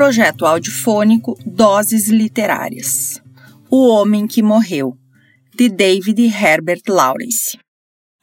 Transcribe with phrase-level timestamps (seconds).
[0.00, 3.20] Projeto audiofônico Doses Literárias.
[3.70, 4.96] O Homem que Morreu,
[5.54, 7.58] de David Herbert Lawrence.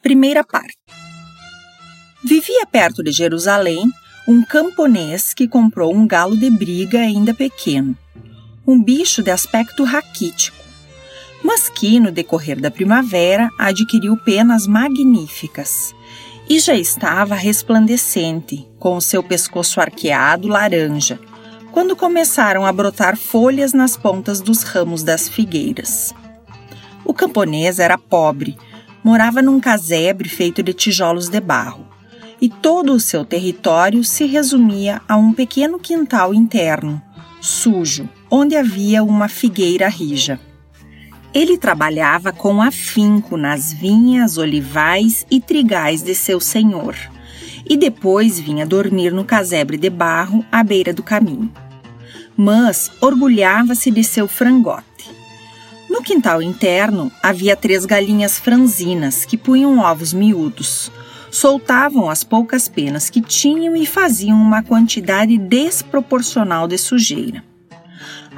[0.02, 0.74] Primeira parte.
[2.24, 3.84] Vivia perto de Jerusalém
[4.26, 7.96] um camponês que comprou um galo de briga ainda pequeno,
[8.66, 10.58] um bicho de aspecto raquítico,
[11.44, 15.94] mas que, no decorrer da primavera, adquiriu penas magníficas
[16.48, 21.20] e já estava resplandecente, com o seu pescoço arqueado laranja,
[21.78, 26.12] quando começaram a brotar folhas nas pontas dos ramos das figueiras.
[27.04, 28.58] O camponês era pobre,
[29.04, 31.86] morava num casebre feito de tijolos de barro,
[32.40, 37.00] e todo o seu território se resumia a um pequeno quintal interno,
[37.40, 40.40] sujo, onde havia uma figueira rija.
[41.32, 46.96] Ele trabalhava com afinco nas vinhas, olivais e trigais de seu senhor,
[47.64, 51.52] e depois vinha dormir no casebre de barro à beira do caminho.
[52.40, 55.10] Mas orgulhava-se de seu frangote.
[55.90, 60.92] No quintal interno havia três galinhas franzinas que punham ovos miúdos,
[61.32, 67.42] soltavam as poucas penas que tinham e faziam uma quantidade desproporcional de sujeira.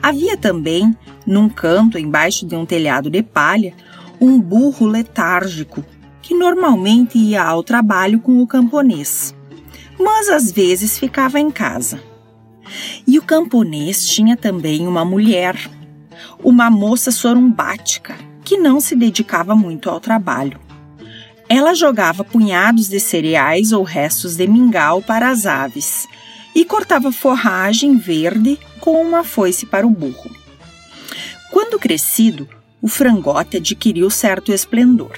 [0.03, 3.75] Havia também, num canto embaixo de um telhado de palha,
[4.19, 5.85] um burro letárgico
[6.23, 9.35] que normalmente ia ao trabalho com o camponês,
[9.99, 12.10] mas às vezes ficava em casa.
[13.07, 15.57] E o camponês tinha também uma mulher,
[16.43, 20.59] uma moça sorumbática, que não se dedicava muito ao trabalho.
[21.49, 26.07] Ela jogava punhados de cereais ou restos de mingau para as aves
[26.55, 30.31] e cortava forragem verde com uma foice para o burro.
[31.51, 32.49] Quando crescido,
[32.81, 35.13] o frangote adquiriu certo esplendor.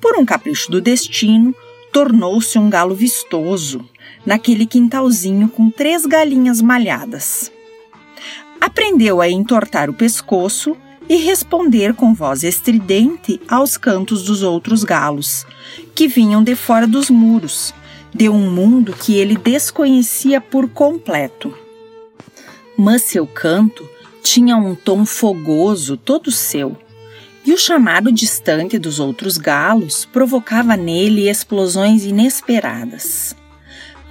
[0.00, 1.54] Por um capricho do destino,
[1.92, 3.88] tornou-se um galo vistoso,
[4.24, 7.52] naquele quintalzinho com três galinhas malhadas.
[8.60, 10.76] Aprendeu a entortar o pescoço
[11.08, 15.46] e responder com voz estridente aos cantos dos outros galos,
[15.94, 17.74] que vinham de fora dos muros,
[18.14, 21.56] de um mundo que ele desconhecia por completo.
[22.76, 23.88] Mas seu canto
[24.22, 26.76] tinha um tom fogoso todo seu,
[27.44, 33.36] e o chamado distante dos outros galos provocava nele explosões inesperadas.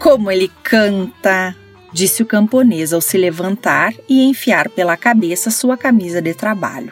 [0.03, 1.55] Como ele canta!
[1.93, 6.91] disse o camponês ao se levantar e enfiar pela cabeça sua camisa de trabalho.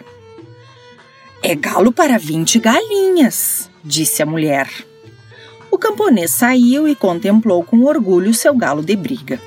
[1.43, 4.69] É galo para vinte galinhas, disse a mulher.
[5.69, 9.41] O camponês saiu e contemplou com orgulho seu galo de briga.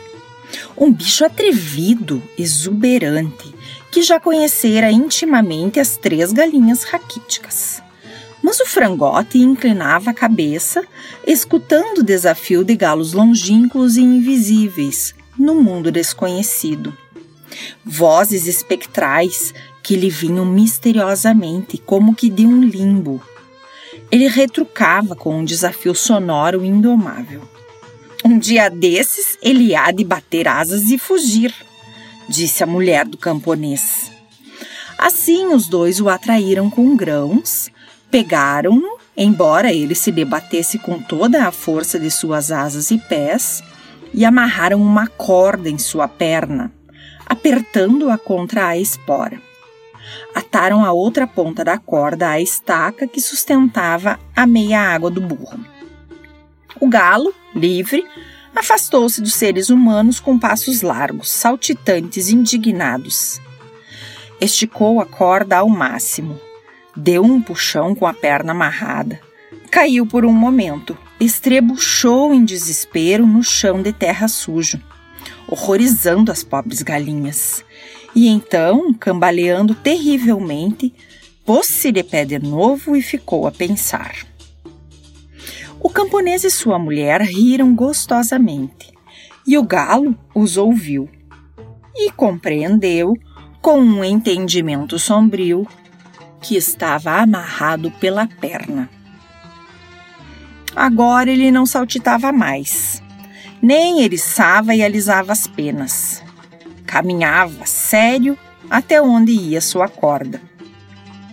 [0.77, 3.55] Um bicho atrevido, exuberante,
[3.91, 7.84] que já conhecera intimamente as três galinhas raquíticas.
[8.45, 10.87] Mas o frangote inclinava a cabeça,
[11.27, 16.95] escutando o desafio de galos longínquos e invisíveis, no mundo desconhecido.
[17.83, 23.23] Vozes espectrais que lhe vinham misteriosamente, como que de um limbo.
[24.13, 27.41] Ele retrucava com um desafio sonoro indomável.
[28.23, 31.55] Um dia desses ele há de bater asas e fugir,
[32.29, 34.13] disse a mulher do camponês.
[34.99, 37.73] Assim os dois o atraíram com grãos,
[38.15, 43.61] pegaram-no, embora ele se debatesse com toda a força de suas asas e pés,
[44.13, 46.73] e amarraram uma corda em sua perna,
[47.27, 49.43] apertando-a contra a espora.
[50.33, 55.59] Ataram a outra ponta da corda à estaca que sustentava a meia água do burro.
[56.81, 58.07] O galo, livre,
[58.55, 63.41] afastou-se dos seres humanos com passos largos, saltitantes, indignados.
[64.41, 66.39] Esticou a corda ao máximo,
[66.97, 69.21] deu um puxão com a perna amarrada,
[69.71, 74.81] caiu por um momento, estrebuchou em desespero no chão de terra sujo,
[75.49, 77.65] horrorizando as pobres galinhas.
[78.15, 80.95] E então, cambaleando terrivelmente,
[81.45, 84.15] pôs-se de pé de novo e ficou a pensar.
[85.81, 88.93] O camponês e sua mulher riram gostosamente,
[89.47, 91.09] e o galo os ouviu
[91.97, 93.15] e compreendeu,
[93.63, 95.67] com um entendimento sombrio,
[96.45, 98.91] que estava amarrado pela perna.
[100.77, 103.03] Agora ele não saltitava mais,
[103.63, 106.23] nem eriçava e alisava as penas.
[106.85, 108.39] Caminhava sério
[108.69, 110.39] até onde ia sua corda,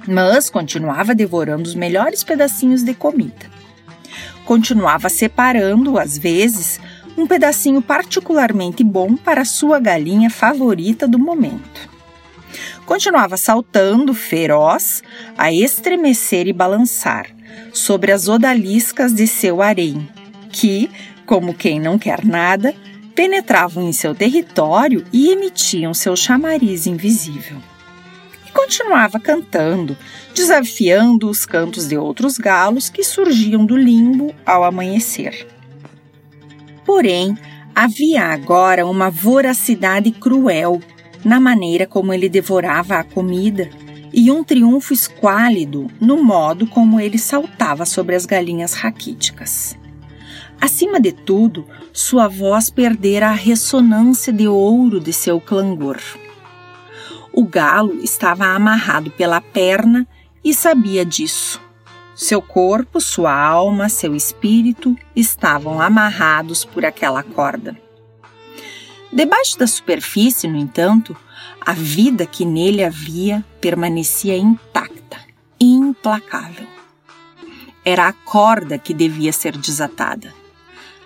[0.07, 3.51] mas continuava devorando os melhores pedacinhos de comida.
[4.45, 6.79] Continuava separando, às vezes,
[7.17, 11.90] um pedacinho particularmente bom para sua galinha favorita do momento.
[12.91, 15.01] Continuava saltando, feroz,
[15.37, 17.27] a estremecer e balançar,
[17.71, 20.09] sobre as odaliscas de seu harém,
[20.51, 20.91] que,
[21.25, 22.75] como quem não quer nada,
[23.15, 27.59] penetravam em seu território e emitiam seu chamariz invisível.
[28.45, 29.97] E continuava cantando,
[30.35, 35.47] desafiando os cantos de outros galos que surgiam do limbo ao amanhecer.
[36.85, 37.37] Porém,
[37.73, 40.81] havia agora uma voracidade cruel
[41.23, 43.69] na maneira como ele devorava a comida
[44.13, 49.77] e um triunfo esquálido no modo como ele saltava sobre as galinhas raquíticas.
[50.59, 55.99] Acima de tudo, sua voz perdera a ressonância de ouro de seu clangor.
[57.33, 60.07] O galo estava amarrado pela perna
[60.43, 61.61] e sabia disso.
[62.13, 67.75] Seu corpo, sua alma, seu espírito estavam amarrados por aquela corda.
[69.13, 71.17] Debaixo da superfície, no entanto,
[71.59, 75.17] a vida que nele havia permanecia intacta,
[75.59, 76.65] implacável.
[77.83, 80.33] Era a corda que devia ser desatada.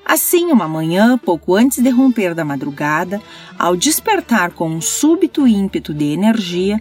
[0.05, 3.19] Assim, uma manhã, pouco antes de romper da madrugada,
[3.57, 6.79] ao despertar com um súbito ímpeto de energia,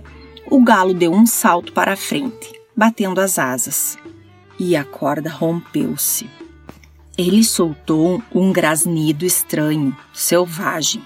[0.51, 3.97] o galo deu um salto para a frente, batendo as asas.
[4.59, 6.29] E a corda rompeu-se.
[7.17, 11.03] Ele soltou um grasnido estranho, selvagem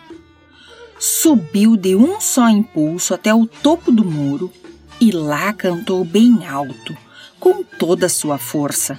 [0.99, 4.53] subiu de um só impulso até o topo do muro
[5.01, 6.97] e lá cantou bem alto,
[7.39, 8.99] com toda a sua força.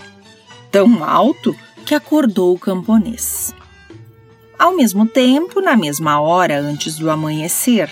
[0.72, 1.56] Tão alto
[1.86, 3.54] que acordou o camponês.
[4.57, 7.90] Ao mesmo tempo, na mesma hora antes do amanhecer,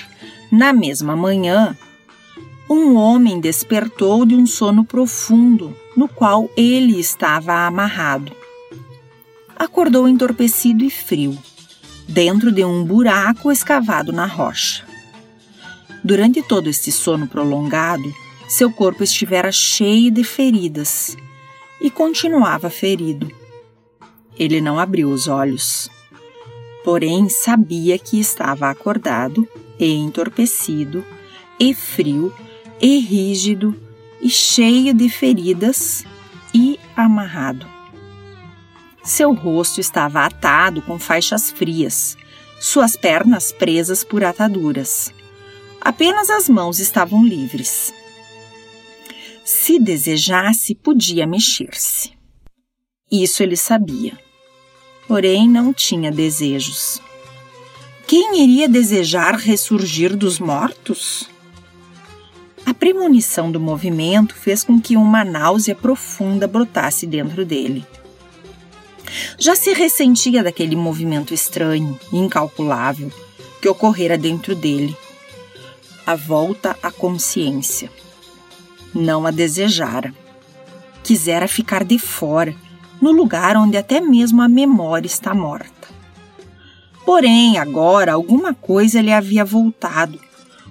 [0.52, 1.78] na mesma manhã,
[2.70, 8.32] um homem despertou de um sono profundo no qual ele estava amarrado.
[9.56, 11.38] Acordou entorpecido e frio
[12.08, 14.86] dentro de um buraco escavado na rocha.
[16.04, 18.14] Durante todo este sono prolongado,
[18.48, 21.18] seu corpo estivera cheio de feridas
[21.82, 23.30] e continuava ferido.
[24.38, 25.90] Ele não abriu os olhos.
[26.84, 31.04] Porém, sabia que estava acordado e entorpecido,
[31.60, 32.34] e frio,
[32.80, 33.76] e rígido,
[34.22, 36.06] e cheio de feridas
[36.54, 37.77] e amarrado.
[39.08, 42.18] Seu rosto estava atado com faixas frias,
[42.60, 45.14] suas pernas presas por ataduras.
[45.80, 47.94] Apenas as mãos estavam livres.
[49.46, 52.12] Se desejasse, podia mexer-se.
[53.10, 54.20] Isso ele sabia.
[55.08, 57.02] Porém, não tinha desejos.
[58.06, 61.30] Quem iria desejar ressurgir dos mortos?
[62.66, 67.86] A premonição do movimento fez com que uma náusea profunda brotasse dentro dele.
[69.38, 73.12] Já se ressentia daquele movimento estranho e incalculável
[73.62, 74.96] que ocorrera dentro dele.
[76.06, 77.92] A volta à consciência.
[78.94, 80.14] Não a desejara.
[81.04, 82.56] Quisera ficar de fora,
[83.02, 85.88] no lugar onde até mesmo a memória está morta.
[87.06, 90.20] Porém, agora alguma coisa lhe havia voltado,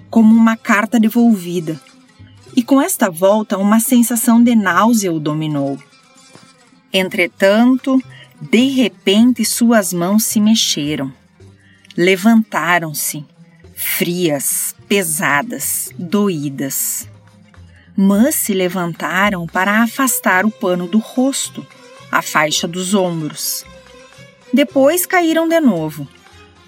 [0.09, 1.79] como uma carta devolvida.
[2.55, 5.77] E com esta volta, uma sensação de náusea o dominou.
[6.93, 8.01] Entretanto,
[8.39, 11.11] de repente, suas mãos se mexeram.
[11.97, 13.25] Levantaram-se,
[13.73, 17.09] frias, pesadas, doídas.
[17.95, 21.65] Mas se levantaram para afastar o pano do rosto,
[22.11, 23.65] a faixa dos ombros.
[24.53, 26.07] Depois caíram de novo,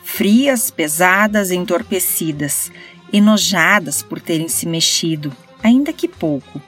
[0.03, 2.71] frias, pesadas, entorpecidas,
[3.13, 6.59] enojadas por terem se mexido, ainda que pouco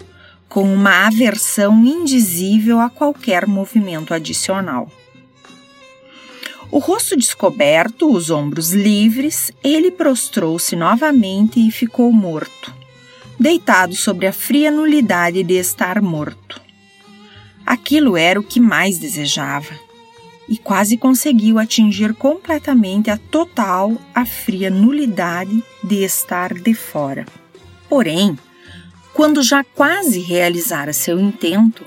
[0.51, 4.91] com uma aversão indizível a qualquer movimento adicional.
[6.69, 12.75] O rosto descoberto, os ombros livres, ele prostrou-se novamente e ficou morto,
[13.39, 16.59] deitado sobre a fria nulidade de estar morto.
[17.65, 19.73] Aquilo era o que mais desejava,
[20.49, 27.25] e quase conseguiu atingir completamente a total, a fria nulidade de estar de fora.
[27.87, 28.37] Porém,
[29.21, 31.85] quando já quase realizara seu intento,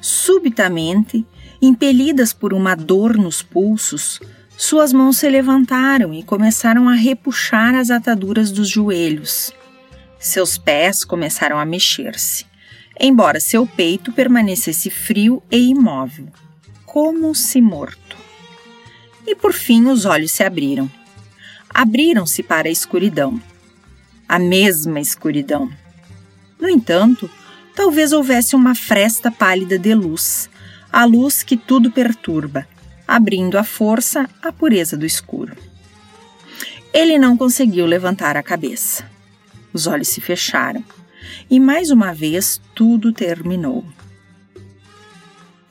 [0.00, 1.26] subitamente,
[1.60, 4.20] impelidas por uma dor nos pulsos,
[4.56, 9.52] suas mãos se levantaram e começaram a repuxar as ataduras dos joelhos.
[10.20, 12.46] Seus pés começaram a mexer-se,
[13.00, 16.28] embora seu peito permanecesse frio e imóvel,
[16.84, 18.16] como se morto.
[19.26, 20.88] E por fim os olhos se abriram.
[21.68, 23.42] Abriram-se para a escuridão.
[24.28, 25.68] A mesma escuridão
[26.58, 27.28] no entanto,
[27.74, 30.48] talvez houvesse uma fresta pálida de luz,
[30.92, 32.66] a luz que tudo perturba,
[33.06, 35.54] abrindo à força a pureza do escuro.
[36.92, 39.04] Ele não conseguiu levantar a cabeça.
[39.72, 40.82] Os olhos se fecharam
[41.50, 43.84] e mais uma vez tudo terminou.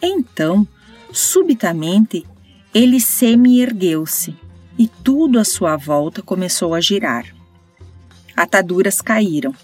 [0.01, 0.67] Então,
[1.11, 2.25] subitamente,
[2.73, 4.35] ele semi-ergueu-se,
[4.77, 7.25] e tudo à sua volta começou a girar.
[8.35, 9.55] Ataduras caíram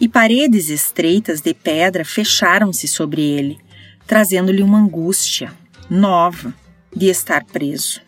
[0.00, 3.58] e paredes estreitas de pedra fecharam-se sobre ele,
[4.06, 5.52] trazendo-lhe uma angústia
[5.88, 6.54] nova
[6.94, 8.00] de estar preso.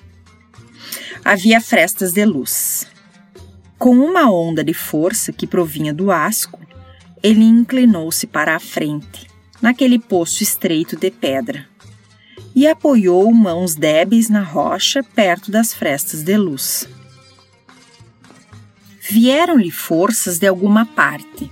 [1.24, 2.86] Havia frestas de luz.
[3.78, 6.60] Com uma onda de força que provinha do asco,
[7.22, 9.28] ele inclinou-se para a frente,
[9.60, 11.66] naquele poço estreito de pedra,
[12.54, 16.88] e apoiou mãos débeis na rocha perto das frestas de luz.
[19.10, 21.50] Vieram-lhe forças de alguma parte,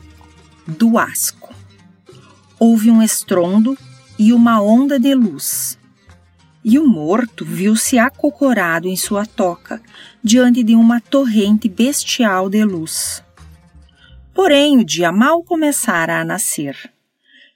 [0.67, 1.55] do asco.
[2.59, 3.77] Houve um estrondo
[4.19, 5.79] e uma onda de luz.
[6.65, 9.81] E o morto viu-se acocorado em sua toca,
[10.23, 13.23] diante de uma torrente bestial de luz.
[14.35, 16.93] Porém, o dia mal começara a nascer,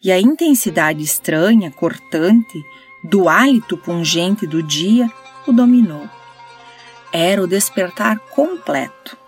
[0.02, 2.64] e a intensidade estranha, cortante,
[3.04, 5.10] do hálito pungente do dia
[5.46, 6.08] o dominou.
[7.12, 9.19] Era o despertar completo.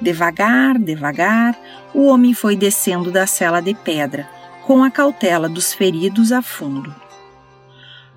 [0.00, 1.58] Devagar, devagar,
[1.92, 4.28] o homem foi descendo da cela de pedra,
[4.64, 6.94] com a cautela dos feridos a fundo.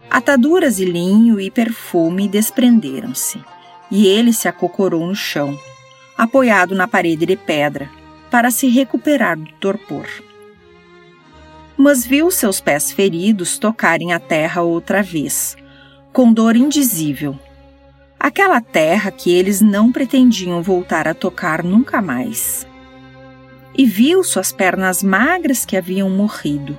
[0.09, 3.43] Ataduras de linho e perfume desprenderam-se,
[3.89, 5.57] e ele se acocorou no chão,
[6.17, 7.89] apoiado na parede de pedra,
[8.29, 10.07] para se recuperar do torpor.
[11.75, 15.57] Mas viu seus pés feridos tocarem a terra outra vez,
[16.13, 17.39] com dor indizível
[18.21, 22.67] aquela terra que eles não pretendiam voltar a tocar nunca mais.
[23.75, 26.77] E viu suas pernas magras que haviam morrido,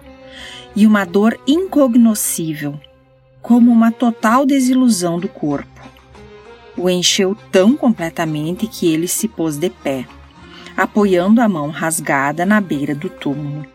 [0.76, 2.78] e uma dor incognoscível,
[3.40, 5.82] como uma total desilusão do corpo.
[6.76, 10.06] O encheu tão completamente que ele se pôs de pé,
[10.76, 13.66] apoiando a mão rasgada na beira do túmulo.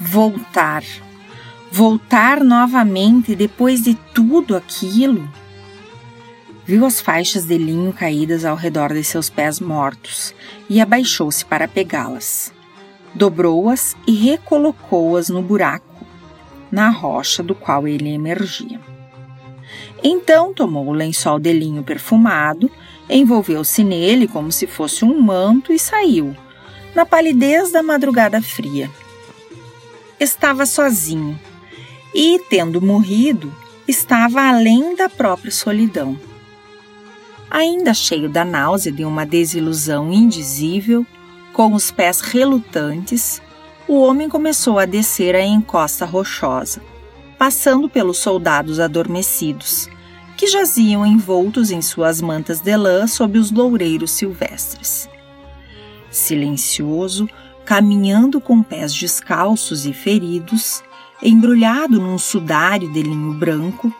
[0.00, 0.82] Voltar.
[1.70, 5.30] Voltar novamente depois de tudo aquilo
[6.66, 10.34] Viu as faixas de linho caídas ao redor de seus pés mortos
[10.68, 12.52] e abaixou-se para pegá-las.
[13.14, 16.04] Dobrou-as e recolocou-as no buraco,
[16.70, 18.80] na rocha do qual ele emergia.
[20.02, 22.68] Então tomou o lençol de linho perfumado,
[23.08, 26.36] envolveu-se nele como se fosse um manto e saiu,
[26.96, 28.90] na palidez da madrugada fria.
[30.18, 31.38] Estava sozinho
[32.12, 33.54] e, tendo morrido,
[33.86, 36.18] estava além da própria solidão.
[37.50, 41.06] Ainda cheio da náusea de uma desilusão indizível,
[41.52, 43.40] com os pés relutantes,
[43.88, 46.82] o homem começou a descer a encosta rochosa,
[47.38, 49.88] passando pelos soldados adormecidos,
[50.36, 55.08] que jaziam envoltos em suas mantas de lã sob os loureiros silvestres.
[56.10, 57.28] Silencioso,
[57.64, 60.82] caminhando com pés descalços e feridos,
[61.22, 63.94] embrulhado num sudário de linho branco,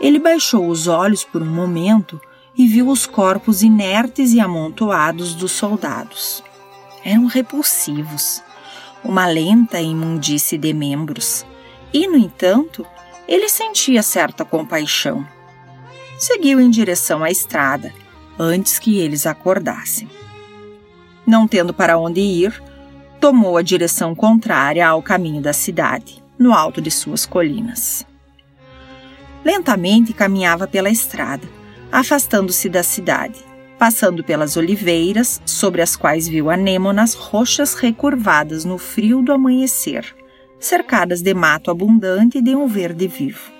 [0.00, 2.20] ele baixou os olhos por um momento
[2.56, 6.42] e viu os corpos inertes e amontoados dos soldados.
[7.04, 8.42] Eram repulsivos,
[9.02, 11.44] uma lenta imundície de membros,
[11.92, 12.86] e, no entanto,
[13.26, 15.26] ele sentia certa compaixão.
[16.18, 17.92] Seguiu em direção à estrada,
[18.38, 20.08] antes que eles acordassem.
[21.26, 22.62] Não tendo para onde ir,
[23.20, 28.06] tomou a direção contrária ao caminho da cidade, no alto de suas colinas.
[29.44, 31.61] Lentamente caminhava pela estrada
[31.92, 33.38] afastando-se da cidade,
[33.78, 40.06] passando pelas oliveiras, sobre as quais viu anêmonas roxas recurvadas no frio do amanhecer,
[40.58, 43.52] cercadas de mato abundante e de um verde vivo.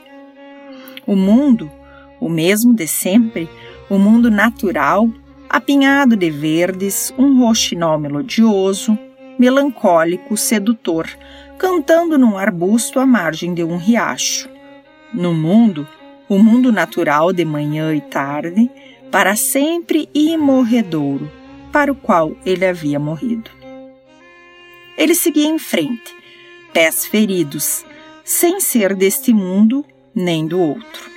[1.06, 1.70] O mundo,
[2.18, 3.50] o mesmo de sempre,
[3.90, 5.10] o mundo natural,
[5.48, 8.98] apinhado de verdes, um roxinol melodioso,
[9.38, 11.06] melancólico, sedutor,
[11.58, 14.48] cantando num arbusto à margem de um riacho.
[15.12, 15.86] No mundo,
[16.28, 18.70] o mundo natural de manhã e tarde,
[19.10, 21.30] para sempre e morredouro,
[21.70, 23.50] para o qual ele havia morrido.
[24.96, 26.14] Ele seguia em frente,
[26.72, 27.84] pés feridos,
[28.24, 31.10] sem ser deste mundo nem do outro.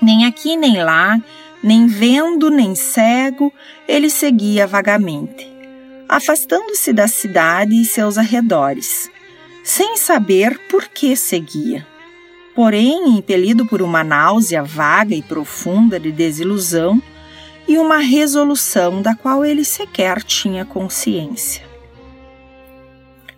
[0.00, 1.20] Nem aqui nem lá,
[1.62, 3.52] nem vendo nem cego,
[3.88, 5.46] ele seguia vagamente,
[6.08, 9.10] afastando-se da cidade e seus arredores,
[9.62, 11.93] sem saber por que seguia
[12.54, 17.02] porém impelido por uma náusea vaga e profunda de desilusão
[17.66, 21.64] e uma resolução da qual ele sequer tinha consciência.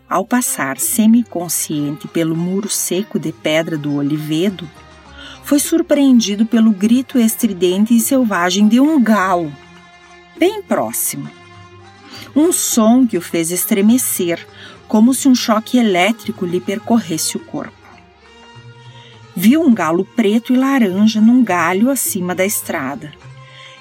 [0.09, 4.69] Ao passar semiconsciente pelo muro seco de pedra do olivedo,
[5.43, 9.53] foi surpreendido pelo grito estridente e selvagem de um galo,
[10.39, 11.31] bem próximo.
[12.35, 14.47] Um som que o fez estremecer,
[14.87, 17.76] como se um choque elétrico lhe percorresse o corpo
[19.37, 23.13] viu um galo preto e laranja num galho acima da estrada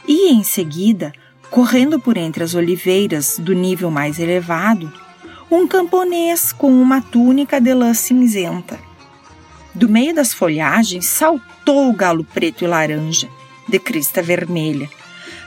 [0.06, 1.14] E em seguida,
[1.50, 4.92] correndo por entre as oliveiras do nível mais elevado,
[5.50, 8.78] um camponês com uma túnica de lã cinzenta.
[9.74, 13.30] Do meio das folhagens saltou o galo preto e laranja,
[13.68, 14.90] de crista vermelha,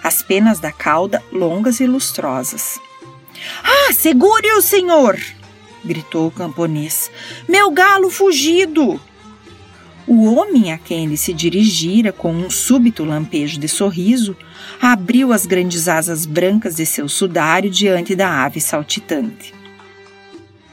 [0.03, 2.81] as penas da cauda longas e lustrosas.
[3.63, 5.19] Ah, segure-o, senhor!
[5.85, 7.11] gritou o camponês.
[7.49, 9.01] Meu galo fugido!
[10.11, 14.35] O homem a quem ele se dirigira com um súbito lampejo de sorriso
[14.81, 19.53] abriu as grandes asas brancas de seu sudário diante da ave saltitante.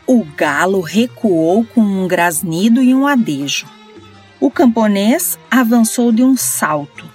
[0.08, 3.68] O galo recuou com um grasnido e um adejo.
[4.40, 7.06] O camponês avançou de um salto.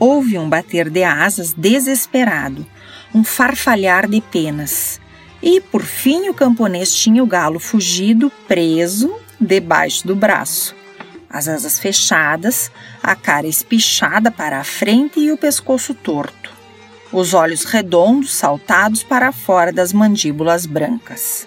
[0.00, 2.66] Houve um bater de asas desesperado,
[3.14, 5.00] um farfalhar de penas.
[5.40, 10.75] E, por fim, o camponês tinha o galo fugido, preso, debaixo do braço.
[11.28, 12.70] As asas fechadas,
[13.02, 16.50] a cara espichada para a frente e o pescoço torto.
[17.12, 21.46] Os olhos redondos saltados para fora das mandíbulas brancas.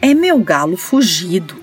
[0.00, 1.56] É meu galo fugido,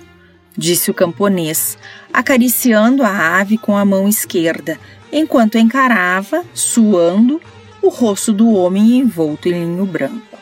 [0.58, 1.78] disse o camponês,
[2.12, 4.80] acariciando a ave com a mão esquerda,
[5.12, 7.42] enquanto encarava, suando,
[7.82, 10.38] o rosto do homem envolto em linho branco.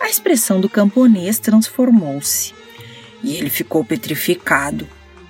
[0.00, 2.54] A expressão do camponês transformou-se
[3.22, 4.86] e ele ficou petrificado,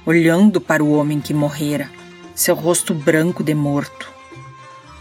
[0.07, 1.91] olhando para o homem que morrera,
[2.35, 4.13] seu rosto branco de morto.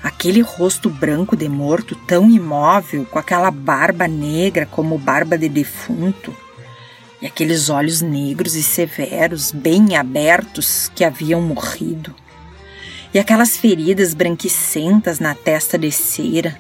[0.02, 6.36] Aquele rosto branco de morto, tão imóvel, com aquela barba negra como barba de defunto,
[7.22, 12.14] e aqueles olhos negros e severos, bem abertos, que haviam morrido,
[13.14, 16.58] e aquelas feridas branquicentas na testa de cera.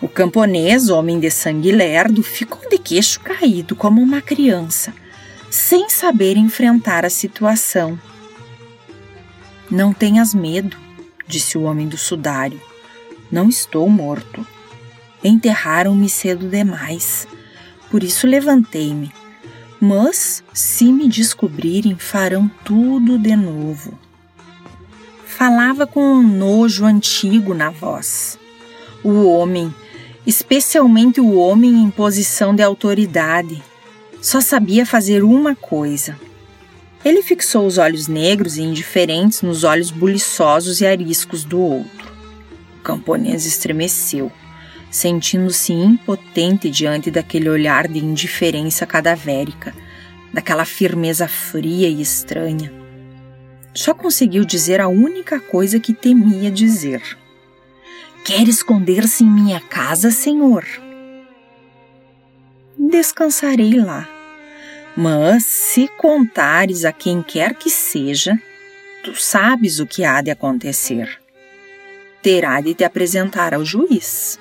[0.00, 4.92] O camponês, homem de sangue lerdo, ficou de queixo caído como uma criança,
[5.50, 7.98] sem saber enfrentar a situação.
[9.70, 10.76] Não tenhas medo,
[11.26, 12.60] disse o homem do sudário.
[13.30, 14.46] Não estou morto.
[15.22, 17.26] Enterraram-me cedo demais.
[17.90, 19.12] Por isso levantei-me
[19.80, 23.98] mas, se me descobrirem, farão tudo de novo.
[25.24, 28.38] Falava com um nojo antigo na voz.
[29.02, 29.74] O homem,
[30.26, 33.62] especialmente o homem em posição de autoridade,
[34.20, 36.18] só sabia fazer uma coisa.
[37.04, 42.12] Ele fixou os olhos negros e indiferentes nos olhos buliçosos e ariscos do outro.
[42.78, 44.30] O camponês estremeceu
[44.90, 49.72] sentindo-se impotente diante daquele olhar de indiferença cadavérica,
[50.32, 52.72] daquela firmeza fria e estranha.
[53.72, 57.00] Só conseguiu dizer a única coisa que temia dizer:
[58.24, 60.66] Quer esconder-se em minha casa, senhor?
[62.88, 64.08] Descansarei lá.
[64.96, 68.40] Mas se contares a quem quer que seja,
[69.04, 71.20] tu sabes o que há de acontecer.
[72.22, 74.38] Terá de te apresentar ao juiz.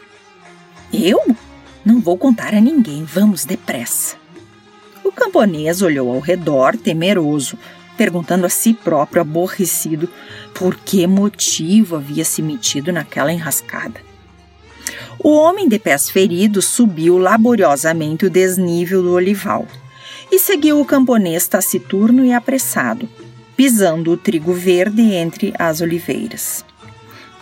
[0.93, 1.35] Eu?
[1.83, 4.15] Não vou contar a ninguém, vamos depressa.
[5.03, 7.59] O camponês olhou ao redor, temeroso,
[7.97, 10.09] perguntando a si próprio, aborrecido,
[10.53, 14.08] por que motivo havia se metido naquela enrascada.
[15.17, 19.67] O homem de pés feridos subiu laboriosamente o desnível do olival
[20.31, 23.09] e seguiu o camponês taciturno e apressado,
[23.55, 26.63] pisando o trigo verde entre as oliveiras.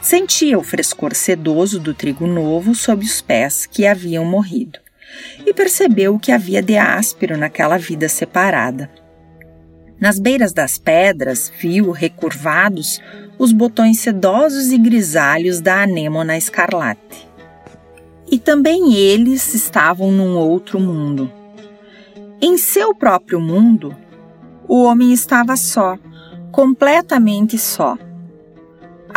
[0.02, 4.80] Sentia o frescor sedoso do trigo novo sob os pés que haviam morrido
[5.46, 8.90] e percebeu o que havia de áspero naquela vida separada.
[10.00, 13.02] Nas beiras das pedras, viu, recurvados,
[13.40, 17.27] os botões sedosos e grisalhos da anêmona escarlate.
[18.30, 21.32] E também eles estavam num outro mundo.
[22.42, 23.96] Em seu próprio mundo,
[24.68, 25.98] o homem estava só,
[26.52, 27.98] completamente só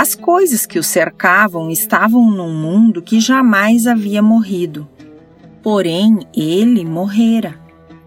[0.01, 4.89] as coisas que o cercavam estavam num mundo que jamais havia morrido.
[5.63, 7.61] Porém, ele morrera,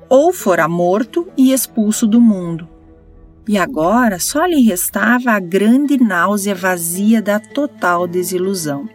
[0.09, 2.67] ou fora morto e expulso do mundo.
[3.47, 8.89] E agora só lhe restava a grande náusea vazia da total desilusão.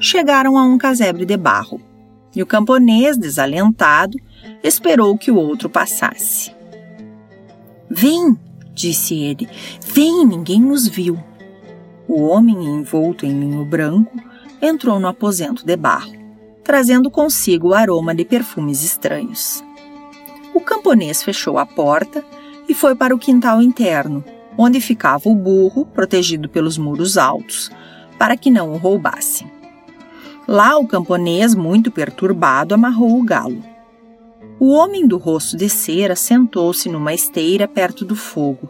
[0.00, 1.80] Chegaram a um casebre de barro,
[2.34, 4.16] e o camponês, desalentado,
[4.62, 6.54] esperou que o outro passasse.
[7.90, 8.38] Vem,
[8.74, 9.48] disse ele,
[9.86, 11.18] vem, ninguém nos viu.
[12.06, 14.16] O homem envolto em linho branco
[14.62, 16.12] entrou no aposento de barro,
[16.62, 19.64] trazendo consigo o aroma de perfumes estranhos.
[20.54, 22.24] O camponês fechou a porta
[22.68, 24.24] e foi para o quintal interno,
[24.56, 27.70] onde ficava o burro, protegido pelos muros altos,
[28.18, 29.57] para que não o roubassem.
[30.48, 33.62] Lá o camponês, muito perturbado, amarrou o galo.
[34.58, 38.66] O homem do rosto de cera sentou-se numa esteira perto do fogo,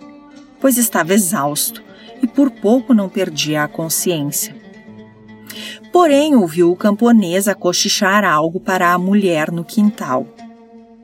[0.61, 1.81] pois estava exausto
[2.21, 4.57] e por pouco não perdia a consciência.
[5.93, 10.27] Porém, ouviu o camponês cochichar algo para a mulher no quintal,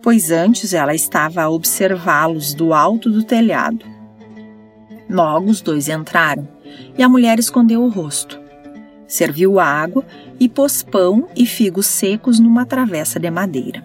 [0.03, 3.87] pois antes ela estava a observá-los do alto do telhado.
[5.09, 6.49] Logo os dois entraram
[6.99, 8.44] e a mulher escondeu o rosto.
[9.07, 10.05] Serviu água
[10.41, 13.83] e pôs pão e figos secos numa travessa de madeira.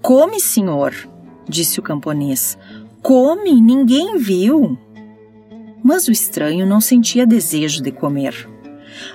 [0.00, 0.94] Come, senhor,
[1.48, 2.56] disse o camponês.
[3.02, 4.78] Come, ninguém viu.
[5.82, 8.48] Mas o estranho não sentia desejo de comer.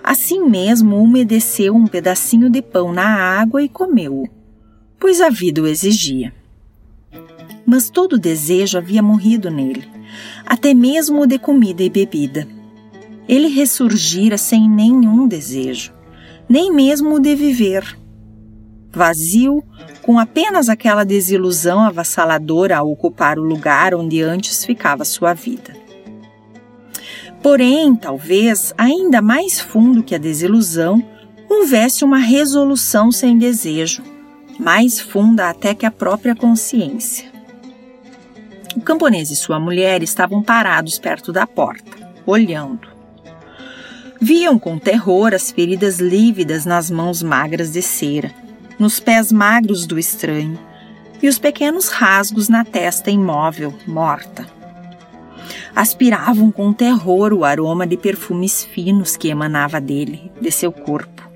[0.03, 4.29] Assim mesmo, umedeceu um pedacinho de pão na água e comeu-o,
[4.99, 6.33] pois a vida o exigia.
[7.65, 9.87] Mas todo desejo havia morrido nele,
[10.45, 12.47] até mesmo o de comida e bebida.
[13.31, 15.93] Ele ressurgira sem nenhum desejo,
[16.49, 17.97] nem mesmo o de viver.
[18.91, 19.63] Vazio,
[20.01, 25.73] com apenas aquela desilusão avassaladora a ocupar o lugar onde antes ficava sua vida.
[27.41, 31.01] Porém, talvez, ainda mais fundo que a desilusão,
[31.49, 34.03] houvesse uma resolução sem desejo,
[34.59, 37.31] mais funda até que a própria consciência.
[38.75, 42.90] O camponês e sua mulher estavam parados perto da porta, olhando.
[44.21, 48.31] Viam com terror as feridas lívidas nas mãos magras de cera,
[48.77, 50.59] nos pés magros do estranho
[51.21, 54.61] e os pequenos rasgos na testa imóvel, morta
[55.75, 61.29] aspiravam com terror o aroma de perfumes finos que emanava dele, de seu corpo,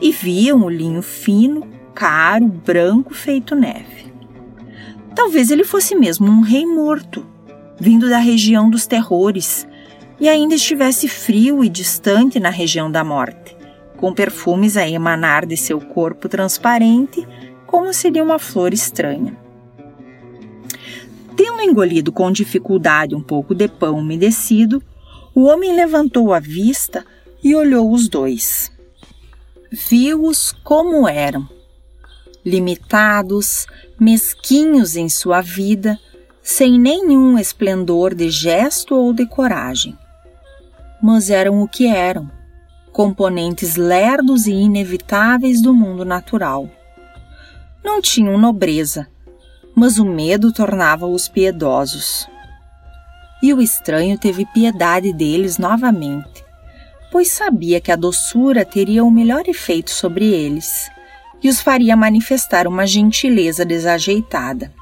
[0.00, 4.12] e viam o linho fino, caro, branco feito neve.
[5.14, 7.26] Talvez ele fosse mesmo um rei morto,
[7.78, 9.66] vindo da região dos terrores,
[10.20, 13.56] e ainda estivesse frio e distante na região da morte,
[13.96, 17.26] com perfumes a emanar de seu corpo transparente,
[17.66, 19.36] como seria uma flor estranha.
[21.34, 24.82] Tendo engolido com dificuldade um pouco de pão umedecido,
[25.34, 27.04] o homem levantou a vista
[27.42, 28.70] e olhou os dois.
[29.72, 31.48] Viu-os como eram,
[32.44, 33.66] limitados,
[33.98, 35.98] mesquinhos em sua vida,
[36.42, 39.96] sem nenhum esplendor de gesto ou de coragem.
[41.02, 42.30] Mas eram o que eram,
[42.92, 46.68] componentes lerdos e inevitáveis do mundo natural.
[47.82, 49.06] Não tinham nobreza,
[49.74, 52.28] mas o medo tornava-os piedosos.
[53.42, 56.44] E o estranho teve piedade deles novamente,
[57.10, 60.90] pois sabia que a doçura teria o melhor efeito sobre eles
[61.42, 64.72] e os faria manifestar uma gentileza desajeitada.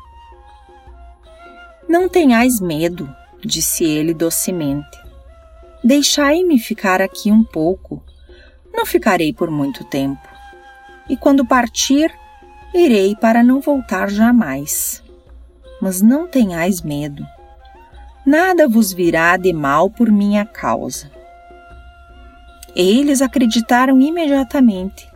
[1.88, 3.09] Não tenhais medo,
[3.44, 5.08] disse ele docemente.
[5.83, 8.03] Deixai-me ficar aqui um pouco.
[8.73, 10.27] Não ficarei por muito tempo.
[11.09, 12.12] E quando partir,
[12.75, 15.03] irei para não voltar jamais.
[15.81, 17.25] Mas não tenhais medo.
[18.27, 21.11] Nada vos virá de mal por minha causa.
[22.75, 25.09] Eles acreditaram imediatamente.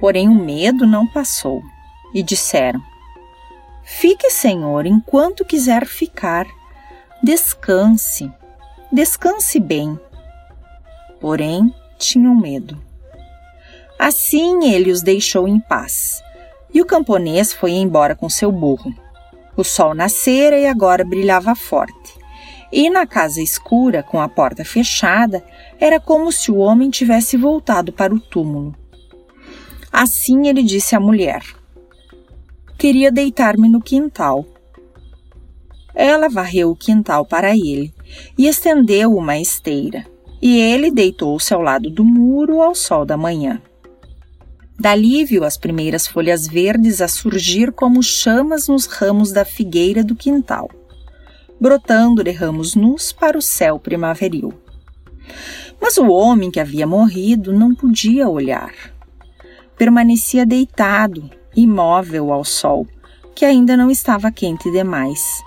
[0.00, 1.62] Porém, o medo não passou
[2.12, 2.80] e disseram:
[3.84, 6.46] Fique, Senhor, enquanto quiser ficar.
[7.22, 8.30] Descanse,
[8.94, 9.98] descanse bem.
[11.20, 12.80] Porém, tinham medo.
[13.98, 16.22] Assim ele os deixou em paz
[16.72, 18.94] e o camponês foi embora com seu burro.
[19.56, 22.14] O sol nascera e agora brilhava forte.
[22.70, 25.44] E na casa escura, com a porta fechada,
[25.80, 28.76] era como se o homem tivesse voltado para o túmulo.
[29.92, 31.42] Assim ele disse à mulher:
[32.78, 34.46] Queria deitar-me no quintal.
[35.94, 37.94] Ela varreu o quintal para ele
[38.36, 40.04] e estendeu uma esteira,
[40.42, 43.62] e ele deitou-se ao lado do muro ao sol da manhã.
[44.78, 50.16] Dali viu as primeiras folhas verdes a surgir como chamas nos ramos da figueira do
[50.16, 50.68] quintal,
[51.60, 54.52] brotando de ramos nus para o céu primaveril.
[55.80, 58.74] Mas o homem que havia morrido não podia olhar.
[59.78, 62.86] Permanecia deitado, imóvel ao sol,
[63.34, 65.40] que ainda não estava quente demais,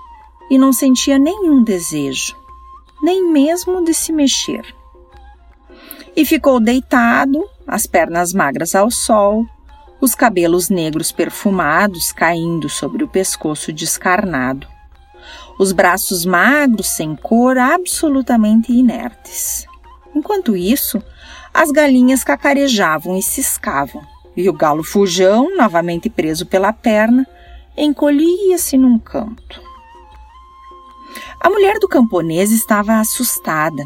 [0.50, 2.36] e não sentia nenhum desejo,
[3.02, 4.64] nem mesmo de se mexer.
[6.16, 9.46] E ficou deitado, as pernas magras ao sol,
[10.00, 14.66] os cabelos negros perfumados caindo sobre o pescoço descarnado,
[15.58, 19.66] os braços magros sem cor absolutamente inertes.
[20.14, 21.02] Enquanto isso,
[21.52, 24.02] as galinhas cacarejavam e ciscavam,
[24.36, 27.26] e o galo fujão, novamente preso pela perna,
[27.76, 29.67] encolhia-se num canto.
[31.40, 33.84] A mulher do camponês estava assustada.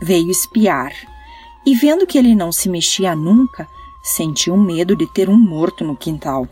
[0.00, 0.92] Veio espiar
[1.64, 3.68] e vendo que ele não se mexia nunca,
[4.02, 6.48] sentiu medo de ter um morto no quintal.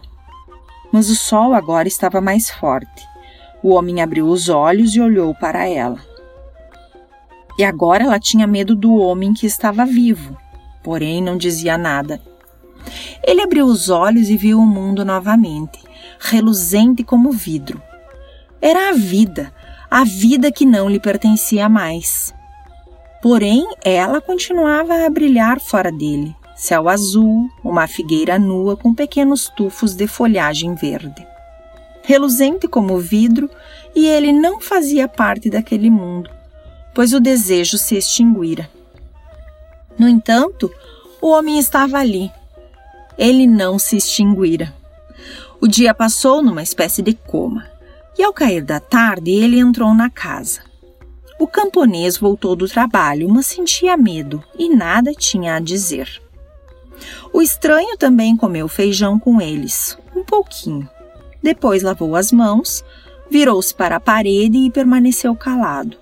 [0.92, 3.06] Mas o sol agora estava mais forte.
[3.62, 5.98] O homem abriu os olhos e olhou para ela.
[7.58, 10.36] E agora ela tinha medo do homem que estava vivo,
[10.84, 12.20] porém não dizia nada.
[13.26, 15.80] Ele abriu os olhos e viu o mundo novamente,
[16.20, 17.82] reluzente como vidro.
[18.60, 19.52] Era a vida,
[19.90, 22.34] a vida que não lhe pertencia mais.
[23.22, 26.34] Porém, ela continuava a brilhar fora dele.
[26.54, 31.26] Céu azul, uma figueira nua com pequenos tufos de folhagem verde.
[32.02, 33.50] Reluzente como vidro,
[33.94, 36.30] e ele não fazia parte daquele mundo,
[36.94, 38.70] pois o desejo se extinguira.
[39.98, 40.70] No entanto,
[41.20, 42.30] o homem estava ali.
[43.18, 44.74] Ele não se extinguira.
[45.60, 47.66] O dia passou numa espécie de coma,
[48.18, 50.60] e ao cair da tarde ele entrou na casa.
[51.38, 56.22] O camponês voltou do trabalho, mas sentia medo e nada tinha a dizer.
[57.32, 60.88] O estranho também comeu feijão com eles, um pouquinho.
[61.42, 62.82] Depois lavou as mãos,
[63.30, 65.98] virou-se para a parede e permaneceu calado.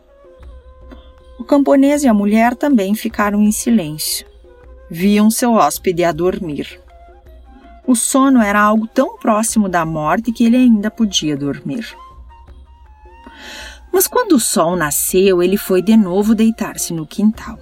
[1.38, 4.26] O camponês e a mulher também ficaram em silêncio.
[4.88, 6.80] Viam seu hóspede a dormir.
[7.86, 11.94] O sono era algo tão próximo da morte que ele ainda podia dormir.
[13.94, 17.56] Mas quando o sol nasceu, ele foi de novo deitar-se no quintal.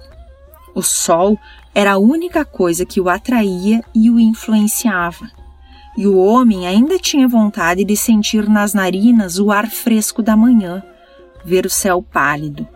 [0.73, 1.37] O sol
[1.75, 5.29] era a única coisa que o atraía e o influenciava.
[5.95, 10.81] E o homem ainda tinha vontade de sentir nas narinas o ar fresco da manhã,
[11.45, 12.67] ver o céu pálido.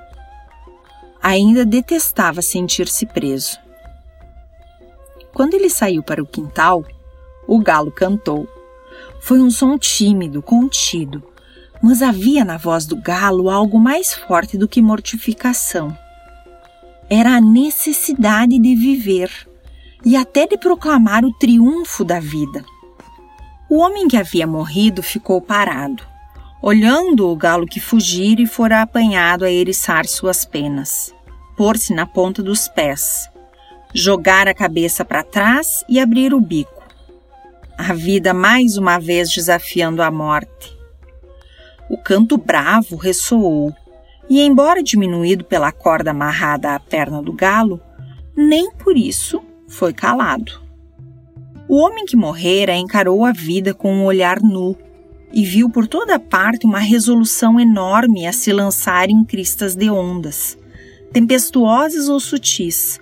[1.19, 3.57] Ainda detestava sentir-se preso.
[5.33, 6.85] Quando ele saiu para o quintal,
[7.47, 8.47] o galo cantou.
[9.19, 11.23] Foi um som tímido, contido,
[11.81, 15.95] mas havia na voz do galo algo mais forte do que mortificação.
[17.09, 19.31] Era a necessidade de viver
[20.03, 22.63] e até de proclamar o triunfo da vida.
[23.69, 26.03] O homem que havia morrido ficou parado,
[26.61, 31.13] olhando o galo que fugira e fora apanhado a eriçar suas penas,
[31.55, 33.29] pôr-se na ponta dos pés,
[33.93, 36.83] jogar a cabeça para trás e abrir o bico.
[37.77, 40.76] A vida mais uma vez desafiando a morte
[41.89, 43.73] o canto bravo ressoou,
[44.29, 47.79] e, embora diminuído pela corda amarrada à perna do galo,
[48.35, 50.61] nem por isso foi calado.
[51.67, 54.75] O homem que morrera encarou a vida com um olhar nu
[55.33, 60.57] e viu por toda parte uma resolução enorme a se lançar em cristas de ondas,
[61.11, 62.99] tempestuosas ou sutis,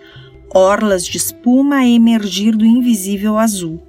[0.53, 3.81] orlas de espuma a emergir do invisível azul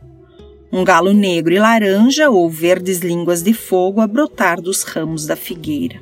[0.73, 5.37] um galo negro e laranja ou verdes línguas de fogo a brotar dos ramos da
[5.37, 6.01] figueira.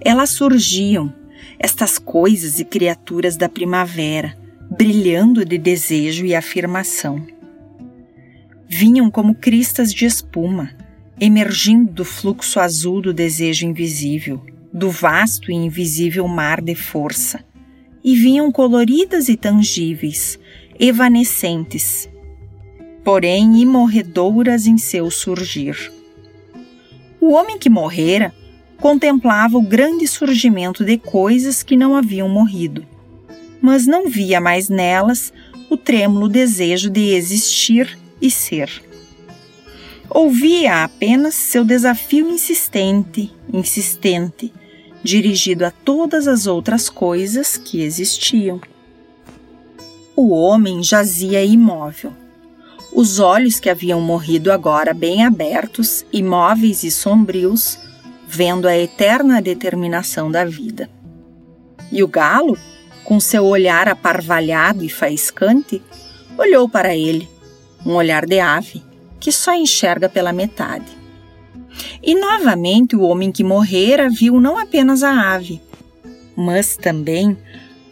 [0.00, 1.12] Elas surgiam,
[1.58, 4.36] estas coisas e criaturas da primavera,
[4.70, 7.26] brilhando de desejo e afirmação.
[8.68, 10.70] Vinham como cristas de espuma,
[11.20, 17.42] emergindo do fluxo azul do desejo invisível, do vasto e invisível mar de força,
[18.04, 20.38] e vinham coloridas e tangíveis,
[20.78, 22.08] evanescentes,
[23.06, 25.92] porém imorredouras em seu surgir.
[27.20, 28.34] O homem que morrera
[28.78, 32.84] contemplava o grande surgimento de coisas que não haviam morrido,
[33.62, 35.32] mas não via mais nelas
[35.70, 38.68] o trêmulo desejo de existir e ser.
[40.10, 44.52] Ouvia apenas seu desafio insistente, insistente,
[45.04, 48.60] dirigido a todas as outras coisas que existiam.
[50.16, 52.12] O homem jazia imóvel
[52.92, 57.78] os olhos que haviam morrido agora bem abertos, imóveis e sombrios,
[58.26, 60.88] vendo a eterna determinação da vida.
[61.92, 62.56] E o galo,
[63.04, 65.82] com seu olhar aparvalhado e faiscante,
[66.36, 67.28] olhou para ele,
[67.84, 68.82] um olhar de ave,
[69.20, 70.86] que só enxerga pela metade.
[72.02, 75.60] E novamente o homem que morrera viu não apenas a ave,
[76.34, 77.36] mas também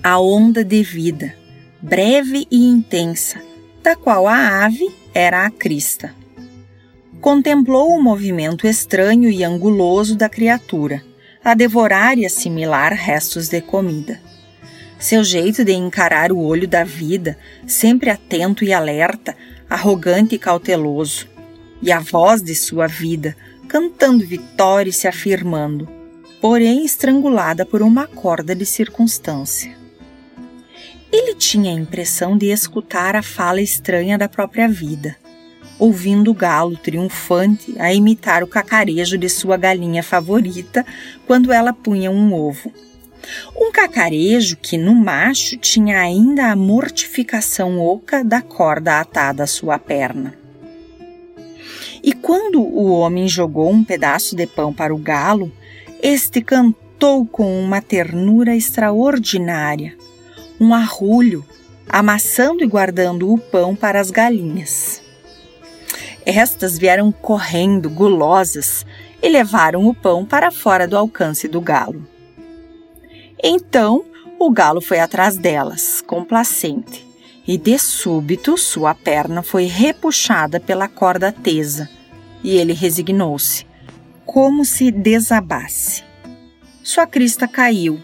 [0.03, 1.35] a onda de vida,
[1.81, 3.41] breve e intensa,
[3.85, 6.15] da qual a ave era a crista.
[7.21, 11.05] Contemplou o movimento estranho e anguloso da criatura,
[11.45, 14.19] a devorar e assimilar restos de comida.
[14.99, 19.37] Seu jeito de encarar o olho da vida, sempre atento e alerta,
[19.69, 21.29] arrogante e cauteloso,
[21.83, 23.37] e a voz de sua vida,
[23.69, 25.87] cantando vitória e se afirmando,
[26.41, 29.84] porém estrangulada por uma corda de circunstância.
[31.17, 35.15] Ele tinha a impressão de escutar a fala estranha da própria vida,
[35.79, 40.85] ouvindo o galo triunfante a imitar o cacarejo de sua galinha favorita
[41.25, 42.73] quando ela punha um ovo.
[43.57, 49.79] Um cacarejo que no macho tinha ainda a mortificação oca da corda atada à sua
[49.79, 50.35] perna.
[52.03, 55.53] E quando o homem jogou um pedaço de pão para o galo,
[56.03, 59.97] este cantou com uma ternura extraordinária,
[60.61, 61.45] um arrulho,
[61.89, 65.03] amassando e guardando o pão para as galinhas.
[66.25, 68.87] Estas vieram correndo, gulosas,
[69.23, 72.07] e levaram o pão para fora do alcance do galo.
[73.43, 74.05] Então
[74.39, 77.07] o galo foi atrás delas, complacente,
[77.47, 81.89] e de súbito sua perna foi repuxada pela corda tesa,
[82.43, 83.67] e ele resignou-se,
[84.25, 86.03] como se desabasse.
[86.83, 88.03] Sua crista caiu,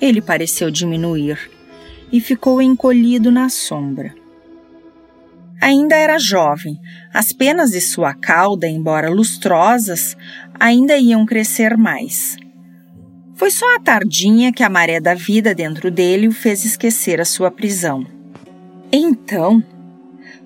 [0.00, 1.55] ele pareceu diminuir
[2.12, 4.14] e ficou encolhido na sombra.
[5.60, 6.78] Ainda era jovem,
[7.12, 10.16] as penas de sua cauda, embora lustrosas,
[10.58, 12.36] ainda iam crescer mais.
[13.34, 17.24] Foi só a tardinha que a maré da vida dentro dele o fez esquecer a
[17.24, 18.06] sua prisão.
[18.92, 19.62] Então,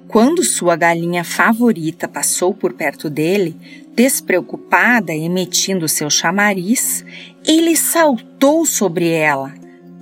[0.08, 3.56] quando sua galinha favorita passou por perto dele,
[3.94, 7.04] despreocupada, emitindo seu chamariz,
[7.46, 9.54] ele saltou sobre ela,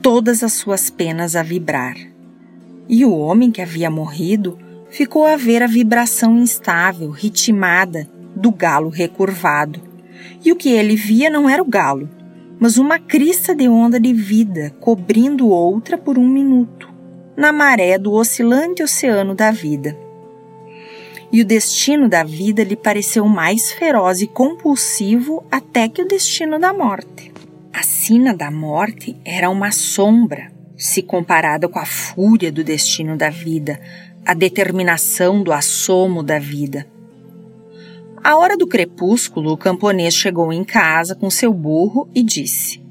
[0.02, 1.96] todas as suas penas a vibrar.
[2.88, 4.58] E o homem que havia morrido
[4.90, 9.80] ficou a ver a vibração instável, ritmada, do galo recurvado.
[10.44, 12.08] E o que ele via não era o galo,
[12.58, 16.88] mas uma crista de onda de vida cobrindo outra por um minuto,
[17.36, 19.96] na maré do oscilante oceano da vida.
[21.30, 26.58] E o destino da vida lhe pareceu mais feroz e compulsivo até que o destino
[26.58, 27.37] da morte.
[27.78, 33.30] A sina da morte era uma sombra, se comparada com a fúria do destino da
[33.30, 33.80] vida,
[34.26, 36.88] a determinação do assomo da vida.
[38.20, 42.82] À hora do crepúsculo, o camponês chegou em casa com seu burro e disse: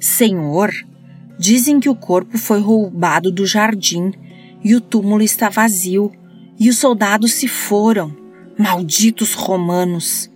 [0.00, 0.72] Senhor,
[1.38, 4.12] dizem que o corpo foi roubado do jardim
[4.64, 6.10] e o túmulo está vazio
[6.58, 8.12] e os soldados se foram,
[8.58, 10.28] malditos romanos,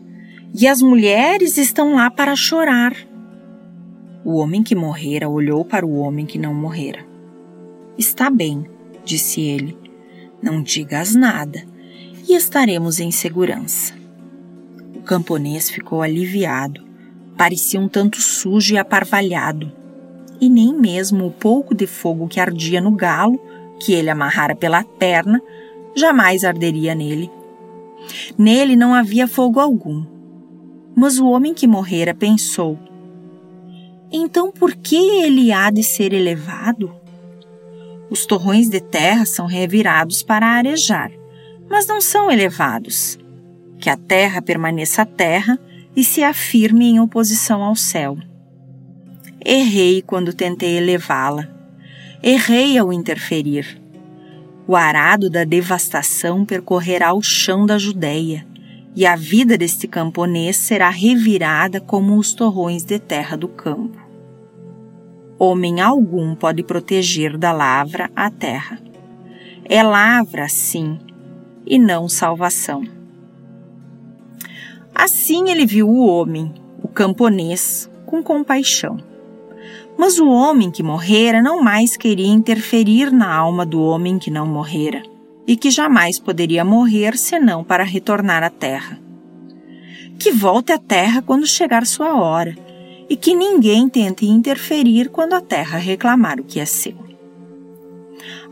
[0.57, 3.14] e as mulheres estão lá para chorar.
[4.25, 7.05] O homem que morrera olhou para o homem que não morrera.
[7.99, 8.67] Está bem,
[9.05, 9.77] disse ele,
[10.43, 11.63] não digas nada
[12.29, 14.05] e estaremos em segurança
[15.05, 16.83] camponês ficou aliviado.
[17.37, 19.71] Parecia um tanto sujo e aparvalhado.
[20.41, 23.39] E nem mesmo o pouco de fogo que ardia no galo,
[23.79, 25.41] que ele amarrara pela perna,
[25.95, 27.31] jamais arderia nele.
[28.37, 30.05] Nele não havia fogo algum.
[30.97, 32.79] Mas o homem que morrera pensou:
[34.17, 36.95] então por que ele há de ser elevado?
[38.11, 41.11] Os torrões de terra são revirados para arejar,
[41.69, 43.19] mas não são elevados
[43.85, 45.59] que a terra permaneça terra
[45.95, 48.17] e se afirme em oposição ao céu.
[49.45, 51.49] Errei quando tentei elevá-la.
[52.23, 53.79] Errei ao interferir.
[54.67, 58.47] O arado da devastação percorrerá o chão da Judéia,
[58.97, 64.04] e a vida deste camponês será revirada como os torrões de terra do campo.
[65.39, 68.79] Homem algum pode proteger da lavra a terra.
[69.65, 70.99] É lavra, sim,
[71.67, 72.85] e não salvação.
[74.95, 78.97] Assim ele viu o homem, o camponês, com compaixão.
[79.99, 84.47] Mas o homem que morrera não mais queria interferir na alma do homem que não
[84.47, 85.03] morrera,
[85.47, 89.01] e que jamais poderia morrer senão para retornar à terra.
[90.19, 92.57] Que volte à terra quando chegar sua hora,
[93.09, 96.97] e que ninguém tente interferir quando a terra reclamar o que é seu.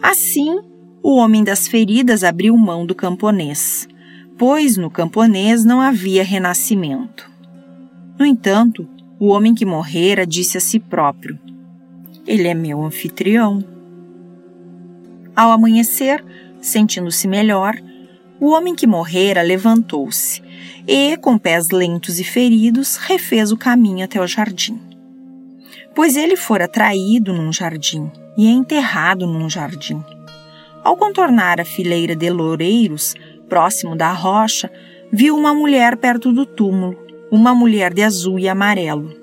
[0.03, 0.61] Assim,
[1.03, 3.89] o homem das feridas abriu mão do camponês,
[4.37, 7.31] pois no camponês não havia renascimento.
[8.19, 8.89] No entanto,
[9.19, 11.39] o homem que morrera disse a si próprio:
[12.27, 13.65] Ele é meu anfitrião.
[15.35, 16.25] Ao amanhecer,
[16.61, 17.77] sentindo-se melhor,
[18.43, 20.43] o homem que morrera levantou-se
[20.85, 24.81] e, com pés lentos e feridos, refez o caminho até o jardim.
[25.95, 30.03] Pois ele fora traído num jardim e enterrado num jardim.
[30.83, 33.15] Ao contornar a fileira de loureiros,
[33.49, 34.69] próximo da rocha,
[35.13, 36.99] viu uma mulher perto do túmulo,
[37.31, 39.15] uma mulher de azul e amarelo.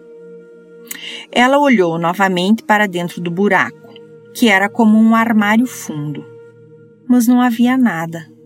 [1.30, 3.93] Ela olhou novamente para dentro do buraco,
[4.34, 6.26] que era como um armário fundo,
[7.05, 8.38] mas não havia nada.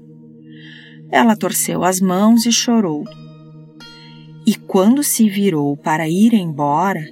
[1.14, 3.04] Ela torceu as mãos e chorou.
[4.46, 7.06] E quando se virou para ir embora,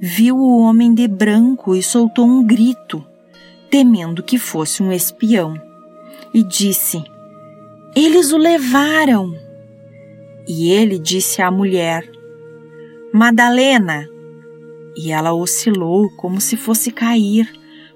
[0.00, 3.04] viu o homem de branco e soltou um grito,
[3.68, 5.60] temendo que fosse um espião,
[6.32, 7.02] e disse:
[8.00, 9.34] eles o levaram.
[10.46, 12.08] E ele disse à mulher:
[13.12, 14.06] Madalena.
[14.96, 17.50] E ela oscilou como se fosse cair,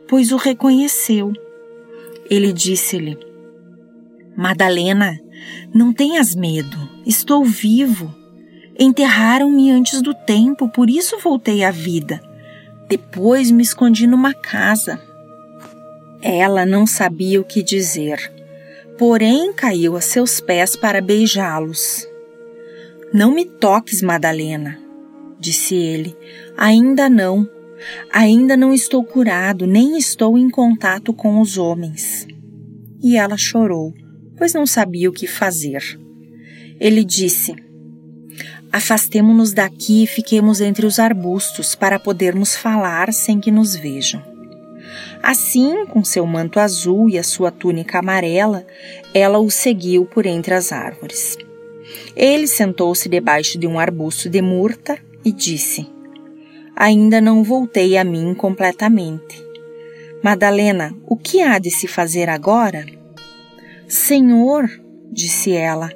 [0.09, 1.33] pois o reconheceu.
[2.29, 3.17] Ele disse-lhe:
[4.37, 5.21] Madalena,
[5.74, 6.76] não tenhas medo,
[7.07, 8.14] estou vivo.
[8.78, 12.22] Enterraram-me antes do tempo, por isso voltei à vida.
[12.88, 15.01] Depois me escondi numa casa.
[16.20, 18.32] Ela não sabia o que dizer,
[18.99, 22.07] porém caiu a seus pés para beijá-los.
[23.12, 24.78] Não me toques, Madalena,
[25.38, 26.16] disse ele.
[26.57, 27.49] Ainda não.
[28.12, 32.26] Ainda não estou curado, nem estou em contato com os homens.
[33.03, 33.93] E ela chorou,
[34.43, 35.97] pois não sabia o que fazer.
[36.80, 37.55] Ele disse:
[38.72, 44.20] Afastemo-nos daqui e fiquemos entre os arbustos para podermos falar sem que nos vejam.
[45.22, 48.66] Assim, com seu manto azul e a sua túnica amarela,
[49.14, 51.38] ela o seguiu por entre as árvores.
[52.16, 55.86] Ele sentou-se debaixo de um arbusto de murta e disse:
[56.74, 59.40] Ainda não voltei a mim completamente.
[60.20, 63.01] Madalena, o que há de se fazer agora?
[63.93, 64.70] Senhor,
[65.11, 65.93] disse ela,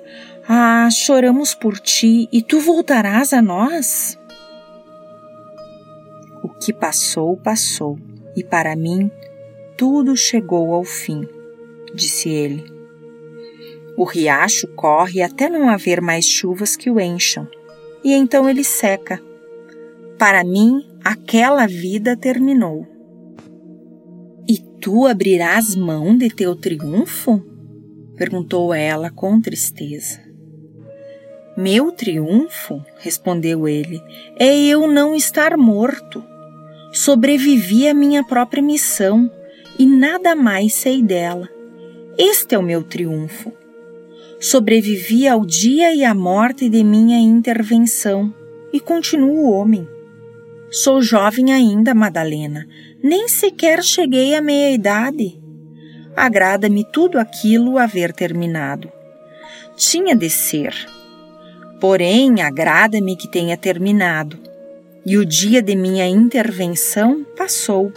[0.46, 4.18] ah, choramos por ti e tu voltarás a nós?
[6.42, 7.98] O que passou, passou,
[8.36, 9.10] e para mim
[9.78, 11.26] tudo chegou ao fim,
[11.94, 12.70] disse ele.
[13.96, 17.48] O riacho corre até não haver mais chuvas que o encham,
[18.04, 19.18] e então ele seca.
[20.18, 22.86] Para mim, aquela vida terminou.
[24.46, 27.55] E tu abrirás mão de teu triunfo?
[28.16, 30.20] Perguntou ela com tristeza.
[31.56, 34.02] Meu triunfo, respondeu ele,
[34.38, 36.22] é eu não estar morto.
[36.92, 39.30] Sobrevivi à minha própria missão
[39.78, 41.48] e nada mais sei dela.
[42.18, 43.52] Este é o meu triunfo.
[44.40, 48.32] Sobrevivi ao dia e à morte de minha intervenção
[48.72, 49.88] e continuo homem.
[50.70, 52.66] Sou jovem ainda, Madalena,
[53.02, 55.40] nem sequer cheguei à meia-idade.
[56.16, 58.90] Agrada-me tudo aquilo haver terminado.
[59.76, 60.74] Tinha de ser
[61.80, 64.38] Porém, agrada-me que tenha terminado,
[65.04, 67.92] e o dia de minha intervenção passou.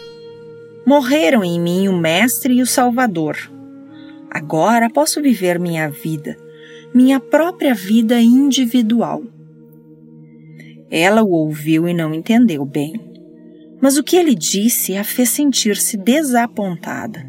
[0.86, 3.38] Morreram em mim o Mestre e o Salvador.
[4.30, 6.38] Agora posso viver minha vida,
[6.94, 9.24] minha própria vida individual.
[10.92, 12.94] Ela o ouviu e não entendeu bem,
[13.82, 17.26] mas o que ele disse a fez sentir-se desapontada.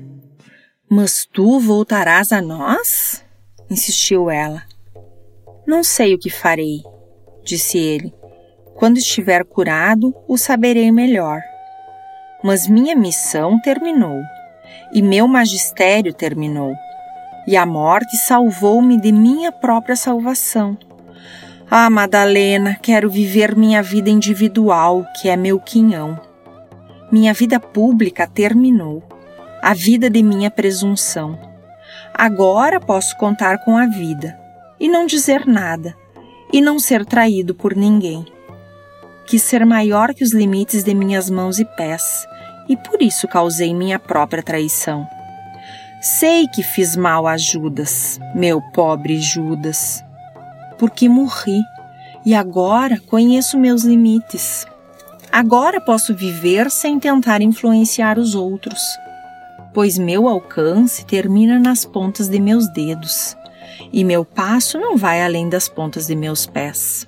[0.93, 3.25] Mas tu voltarás a nós?
[3.71, 4.65] insistiu ela.
[5.65, 6.83] Não sei o que farei,
[7.45, 8.13] disse ele.
[8.75, 11.43] Quando estiver curado, o saberei melhor.
[12.43, 14.21] Mas minha missão terminou,
[14.93, 16.75] e meu magistério terminou,
[17.47, 20.77] e a morte salvou-me de minha própria salvação.
[21.71, 26.21] Ah, Madalena, quero viver minha vida individual, que é meu quinhão.
[27.13, 29.05] Minha vida pública terminou,
[29.63, 31.39] a vida de minha presunção.
[32.15, 34.39] Agora posso contar com a vida,
[34.79, 35.95] e não dizer nada,
[36.53, 38.25] e não ser traído por ninguém.
[39.27, 42.27] Quis ser maior que os limites de minhas mãos e pés,
[42.69, 45.07] e por isso causei minha própria traição.
[46.01, 50.03] Sei que fiz mal a Judas, meu pobre Judas,
[50.79, 51.61] porque morri
[52.25, 54.67] e agora conheço meus limites.
[55.31, 58.81] Agora posso viver sem tentar influenciar os outros,
[59.73, 63.37] pois meu alcance termina nas pontas de meus dedos
[63.93, 67.07] e meu passo não vai além das pontas de meus pés.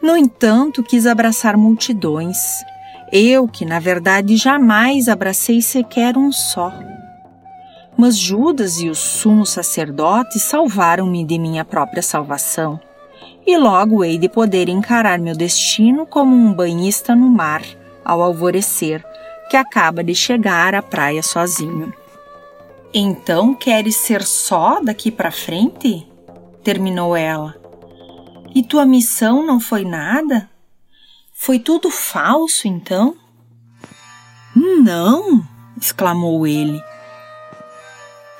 [0.00, 2.64] No entanto, quis abraçar multidões,
[3.12, 6.72] eu que na verdade jamais abracei sequer um só.
[7.96, 12.80] Mas Judas e os sumos sacerdotes salvaram-me de minha própria salvação,
[13.46, 17.62] e logo hei de poder encarar meu destino como um banhista no mar,
[18.04, 19.04] ao alvorecer,
[19.52, 21.92] que acaba de chegar à praia sozinho.
[22.94, 26.08] Então queres ser só daqui para frente?
[26.64, 27.54] terminou ela.
[28.54, 30.48] E tua missão não foi nada?
[31.34, 33.14] Foi tudo falso, então?
[34.56, 35.46] Não,
[35.78, 36.82] exclamou ele.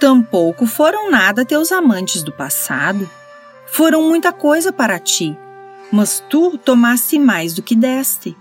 [0.00, 3.06] Tampouco foram nada teus amantes do passado.
[3.66, 5.36] Foram muita coisa para ti,
[5.92, 8.34] mas tu tomaste mais do que deste.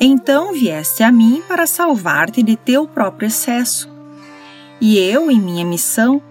[0.00, 3.90] Então vieste a mim para salvar-te de teu próprio excesso.
[4.80, 6.22] E eu, em minha missão,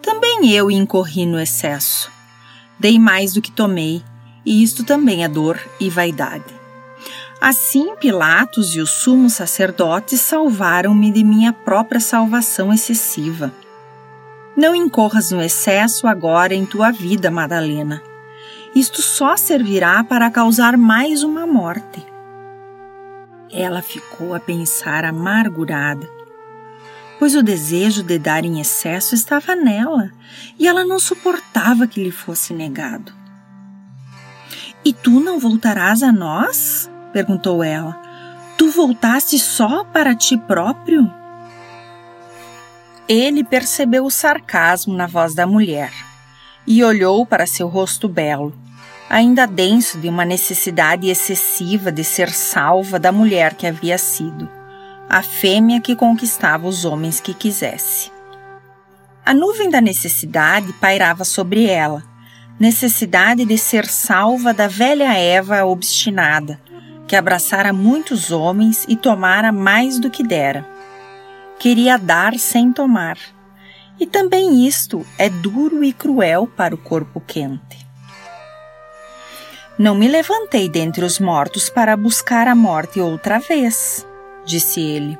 [0.00, 2.08] também eu incorri no excesso.
[2.78, 4.00] Dei mais do que tomei,
[4.44, 6.54] e isto também é dor e vaidade.
[7.40, 13.52] Assim, Pilatos e os sumos sacerdotes salvaram-me de minha própria salvação excessiva.
[14.56, 18.00] Não incorras no excesso agora em tua vida, Madalena.
[18.72, 22.15] Isto só servirá para causar mais uma morte.
[23.56, 26.16] Ela ficou a pensar amargurada
[27.18, 30.10] pois o desejo de dar em excesso estava nela
[30.58, 33.12] e ela não suportava que lhe fosse negado.
[34.84, 36.90] E tu não voltarás a nós?
[37.12, 38.00] perguntou ela.
[38.58, 41.10] Tu voltaste só para ti próprio?
[43.08, 45.92] Ele percebeu o sarcasmo na voz da mulher
[46.66, 48.52] e olhou para seu rosto belo,
[49.08, 54.48] ainda denso de uma necessidade excessiva de ser salva da mulher que havia sido,
[55.08, 58.10] a fêmea que conquistava os homens que quisesse.
[59.24, 62.02] A nuvem da necessidade pairava sobre ela,
[62.58, 66.60] necessidade de ser salva da velha Eva obstinada,
[67.06, 70.66] que abraçara muitos homens e tomara mais do que dera.
[71.58, 73.16] Queria dar sem tomar.
[73.98, 77.85] E também isto é duro e cruel para o corpo quente.
[79.78, 84.06] Não me levantei dentre os mortos para buscar a morte outra vez,
[84.42, 85.18] disse ele.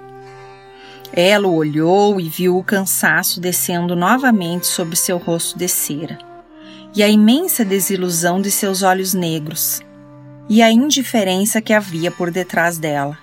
[1.13, 6.19] Ela olhou e viu o cansaço descendo novamente sobre seu rosto de cera,
[6.95, 9.83] e a imensa desilusão de seus olhos negros,
[10.49, 13.19] e a indiferença que havia por detrás dela.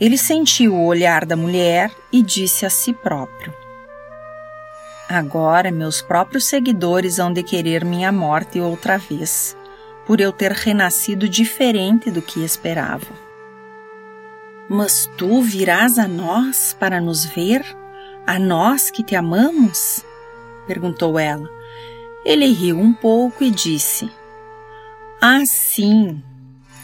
[0.00, 3.52] Ele sentiu o olhar da mulher e disse a si próprio:
[5.08, 9.56] Agora meus próprios seguidores hão de querer minha morte outra vez,
[10.06, 13.26] por eu ter renascido diferente do que esperava.
[14.68, 17.64] Mas tu virás a nós para nos ver,
[18.26, 20.04] a nós que te amamos?
[20.66, 21.48] perguntou ela.
[22.24, 24.10] Ele riu um pouco e disse:
[25.20, 26.22] ah, sim.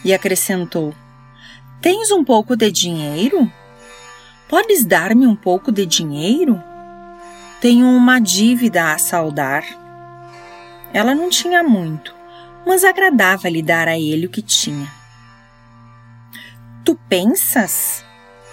[0.03, 0.93] E acrescentou:
[1.81, 3.49] Tens um pouco de dinheiro?
[4.49, 6.61] Podes dar-me um pouco de dinheiro?
[7.61, 9.63] Tenho uma dívida a saldar.
[10.91, 12.13] Ela não tinha muito,
[12.65, 14.91] mas agradava-lhe dar a ele o que tinha.
[16.85, 18.03] Tu pensas,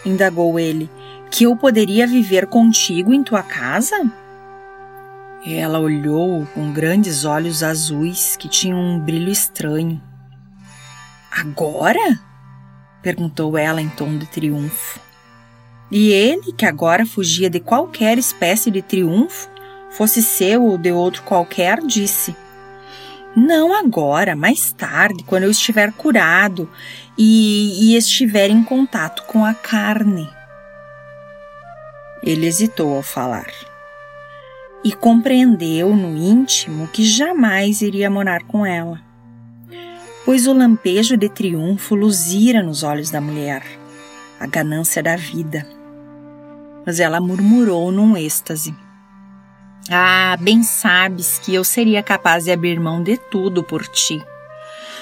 [0.05, 0.89] indagou ele,
[1.31, 3.97] que eu poderia viver contigo em tua casa?
[5.47, 10.01] Ela olhou com grandes olhos azuis que tinham um brilho estranho.
[11.31, 12.21] Agora?
[13.03, 15.01] perguntou ela em tom de triunfo.
[15.91, 19.49] E ele, que agora fugia de qualquer espécie de triunfo,
[19.91, 22.37] fosse seu ou de outro qualquer, disse:
[23.37, 26.69] Não agora, mais tarde, quando eu estiver curado
[27.17, 30.29] e, e estiver em contato com a carne.
[32.23, 33.47] Ele hesitou ao falar
[34.83, 39.01] e compreendeu no íntimo que jamais iria morar com ela,
[40.25, 43.63] pois o lampejo de triunfo luzira nos olhos da mulher,
[44.41, 45.67] a ganância da vida.
[46.85, 48.75] Mas ela murmurou num êxtase.
[49.93, 54.25] Ah, bem sabes que eu seria capaz de abrir mão de tudo por ti.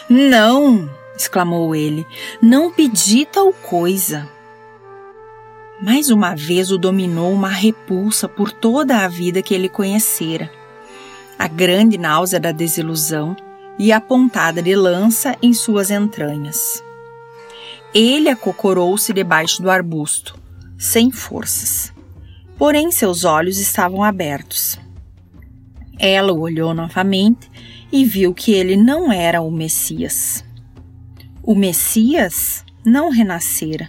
[0.08, 0.88] Não!
[1.14, 2.06] exclamou ele.
[2.40, 4.26] Não pedi tal coisa.
[5.82, 10.50] Mais uma vez o dominou uma repulsa por toda a vida que ele conhecera.
[11.38, 13.36] A grande náusea da desilusão
[13.78, 16.82] e a pontada de lança em suas entranhas.
[17.92, 20.34] Ele acocorou-se debaixo do arbusto,
[20.78, 21.92] sem forças.
[22.58, 24.78] Porém, seus olhos estavam abertos.
[25.98, 27.50] Ela o olhou novamente
[27.90, 30.44] e viu que ele não era o Messias.
[31.42, 33.88] O Messias não renascera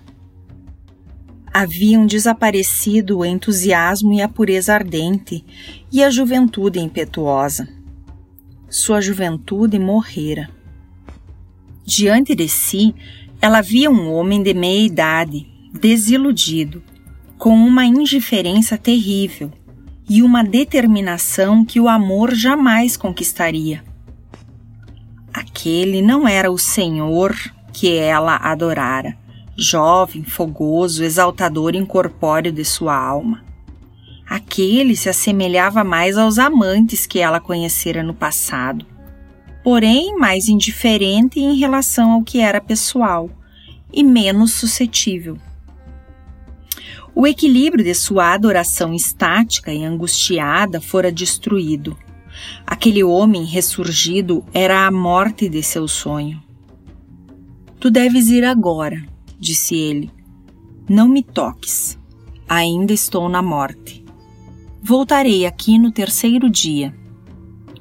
[1.53, 5.43] haviam desaparecido o entusiasmo e a pureza ardente
[5.91, 7.67] e a juventude impetuosa.
[8.69, 10.49] Sua juventude morrera.
[11.85, 12.93] Diante de si,
[13.41, 16.83] ela via um homem de meia idade, desiludido,
[17.39, 19.49] com uma indiferença terrível
[20.09, 23.81] e uma determinação que o amor jamais conquistaria.
[25.33, 27.33] Aquele não era o Senhor
[27.71, 29.17] que ela adorara
[29.57, 33.43] jovem, fogoso, exaltador incorpóreo de sua alma.
[34.27, 38.85] Aquele se assemelhava mais aos amantes que ela conhecera no passado,
[39.63, 43.29] porém mais indiferente em relação ao que era pessoal
[43.91, 45.37] e menos suscetível.
[47.19, 51.97] O equilíbrio de sua adoração estática e angustiada fora destruído.
[52.65, 56.41] Aquele homem ressurgido era a morte de seu sonho.
[57.77, 59.05] Tu deves ir agora,
[59.37, 60.09] disse ele.
[60.89, 61.99] Não me toques.
[62.47, 64.01] Ainda estou na morte.
[64.81, 66.95] Voltarei aqui no terceiro dia.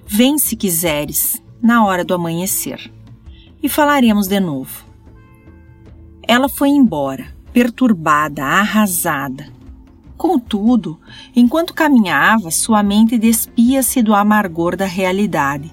[0.05, 2.93] Vem se quiseres, na hora do amanhecer,
[3.63, 4.85] e falaremos de novo.
[6.27, 9.49] Ela foi embora, perturbada, arrasada.
[10.17, 10.97] Contudo,
[11.35, 15.69] enquanto caminhava, sua mente despia-se do amargor da realidade.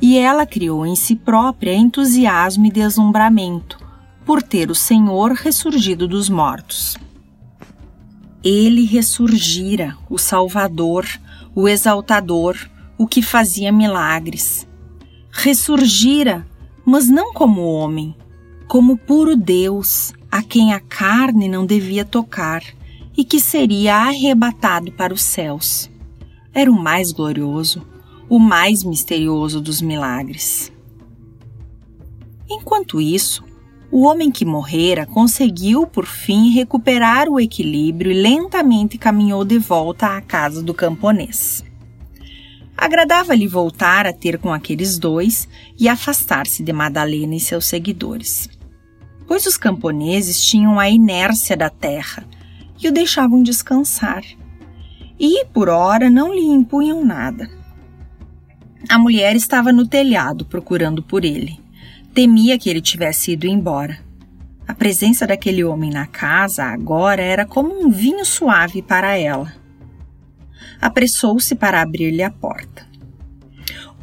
[0.00, 3.78] E ela criou em si própria entusiasmo e deslumbramento,
[4.24, 6.96] por ter o Senhor ressurgido dos mortos.
[8.42, 11.06] Ele ressurgira, o Salvador,
[11.54, 12.56] o Exaltador,
[12.96, 14.66] o que fazia milagres.
[15.30, 16.46] Ressurgira
[16.86, 18.16] mas não como homem,
[18.66, 22.64] como puro Deus, a quem a carne não devia tocar
[23.14, 25.90] e que seria arrebatado para os céus.
[26.54, 27.86] Era o mais glorioso,
[28.30, 30.72] o mais misterioso dos milagres.
[32.48, 33.44] Enquanto isso,
[33.90, 40.16] o homem que morrera conseguiu, por fim, recuperar o equilíbrio e lentamente caminhou de volta
[40.16, 41.62] à casa do camponês.
[42.74, 45.46] Agradava-lhe voltar a ter com aqueles dois
[45.78, 48.48] e afastar-se de Madalena e seus seguidores.
[49.32, 52.22] Pois os camponeses tinham a inércia da terra
[52.78, 54.22] e o deixavam descansar.
[55.18, 57.48] E, por ora, não lhe impunham nada.
[58.90, 61.58] A mulher estava no telhado procurando por ele.
[62.12, 63.98] Temia que ele tivesse ido embora.
[64.68, 69.50] A presença daquele homem na casa agora era como um vinho suave para ela.
[70.78, 72.86] Apressou-se para abrir-lhe a porta.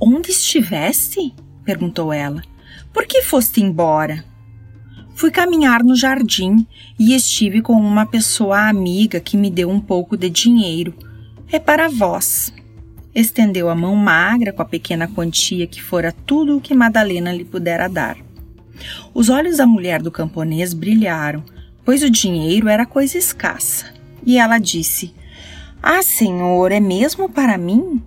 [0.02, 1.36] Onde estiveste?
[1.64, 2.42] perguntou ela.
[2.92, 4.28] Por que foste embora?
[5.20, 6.66] Fui caminhar no jardim
[6.98, 10.94] e estive com uma pessoa amiga que me deu um pouco de dinheiro.
[11.52, 12.54] É para vós
[13.14, 17.44] estendeu a mão magra com a pequena quantia que fora tudo o que Madalena lhe
[17.44, 18.16] pudera dar.
[19.14, 21.44] Os olhos da mulher do camponês brilharam,
[21.84, 23.88] pois o dinheiro era coisa escassa.
[24.26, 25.14] E ela disse:
[25.84, 28.02] Ah, senhor, é mesmo para mim?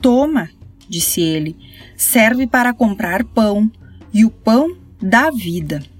[0.00, 0.50] Toma,
[0.88, 1.56] disse ele,
[1.96, 3.70] serve para comprar pão,
[4.12, 5.91] e o pão dá vida.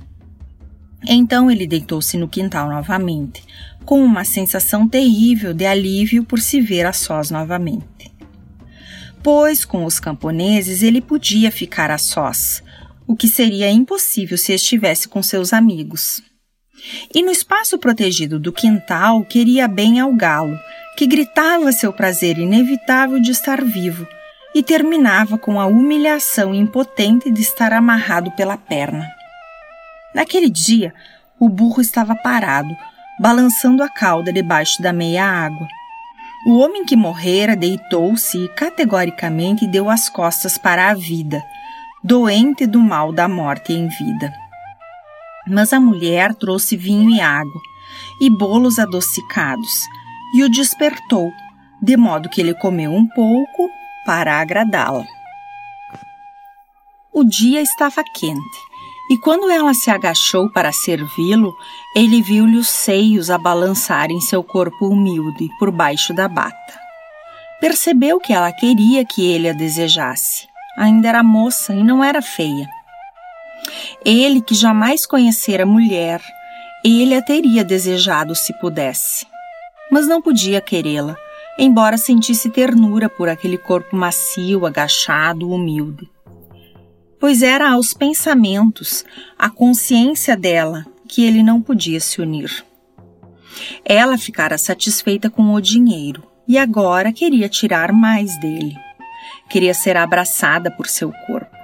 [1.07, 3.43] Então ele deitou-se no quintal novamente,
[3.85, 8.13] com uma sensação terrível de alívio por se ver a sós novamente
[9.23, 12.63] pois com os camponeses ele podia ficar a sós,
[13.07, 16.23] o que seria impossível se estivesse com seus amigos.
[17.15, 20.59] E no espaço protegido do quintal queria bem ao galo,
[20.97, 24.07] que gritava seu prazer inevitável de estar vivo
[24.55, 29.09] e terminava com a humilhação impotente de estar amarrado pela perna.
[30.15, 30.95] Naquele dia,
[31.39, 32.75] o burro estava parado,
[33.21, 35.69] balançando a cauda debaixo da meia água
[36.45, 41.41] o homem que morrera deitou-se e categoricamente deu as costas para a vida,
[42.03, 44.33] doente do mal da morte em vida.
[45.47, 47.61] Mas a mulher trouxe vinho e água,
[48.21, 49.85] e bolos adocicados,
[50.35, 51.31] e o despertou,
[51.81, 53.71] de modo que ele comeu um pouco
[54.05, 55.07] para agradá-la.
[57.13, 58.72] O dia estava quente
[59.11, 61.57] e quando ela se agachou para servi-lo,
[61.95, 66.81] ele viu-lhe os seios a balançar em seu corpo humilde por baixo da bata.
[67.61, 70.47] Percebeu que ela queria que ele a desejasse.
[70.77, 72.69] Ainda era moça e não era feia.
[74.05, 76.21] Ele, que jamais conhecera mulher,
[76.85, 79.27] ele a teria desejado se pudesse.
[79.91, 81.17] Mas não podia querê-la,
[81.59, 86.12] embora sentisse ternura por aquele corpo macio, agachado, humilde
[87.23, 89.05] pois era aos pensamentos,
[89.39, 92.65] à consciência dela, que ele não podia se unir.
[93.85, 98.77] Ela ficara satisfeita com o dinheiro e agora queria tirar mais dele.
[99.49, 101.57] Queria ser abraçada por seu corpo.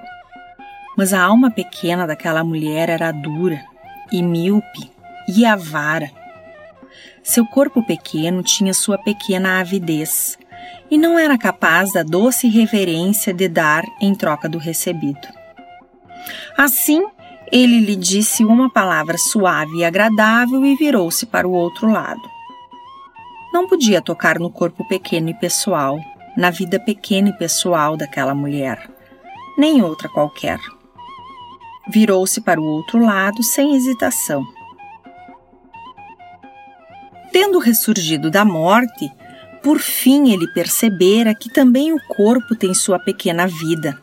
[0.96, 3.61] Mas a alma pequena daquela mulher era dura
[4.12, 4.92] e míope
[5.26, 6.09] e avara.
[7.20, 10.38] Seu corpo pequeno tinha sua pequena avidez
[10.88, 15.38] e não era capaz da doce reverência de dar em troca do recebido.
[16.56, 17.04] Assim,
[17.50, 22.22] ele lhe disse uma palavra suave e agradável e virou-se para o outro lado.
[23.52, 25.98] Não podia tocar no corpo pequeno e pessoal,
[26.36, 28.90] na vida pequena e pessoal daquela mulher,
[29.56, 30.60] nem outra qualquer.
[31.88, 34.46] Virou-se para o outro lado sem hesitação.
[37.32, 39.10] Tendo ressurgido da morte,
[39.62, 43.98] por fim ele percebera que também o corpo tem sua pequena vida.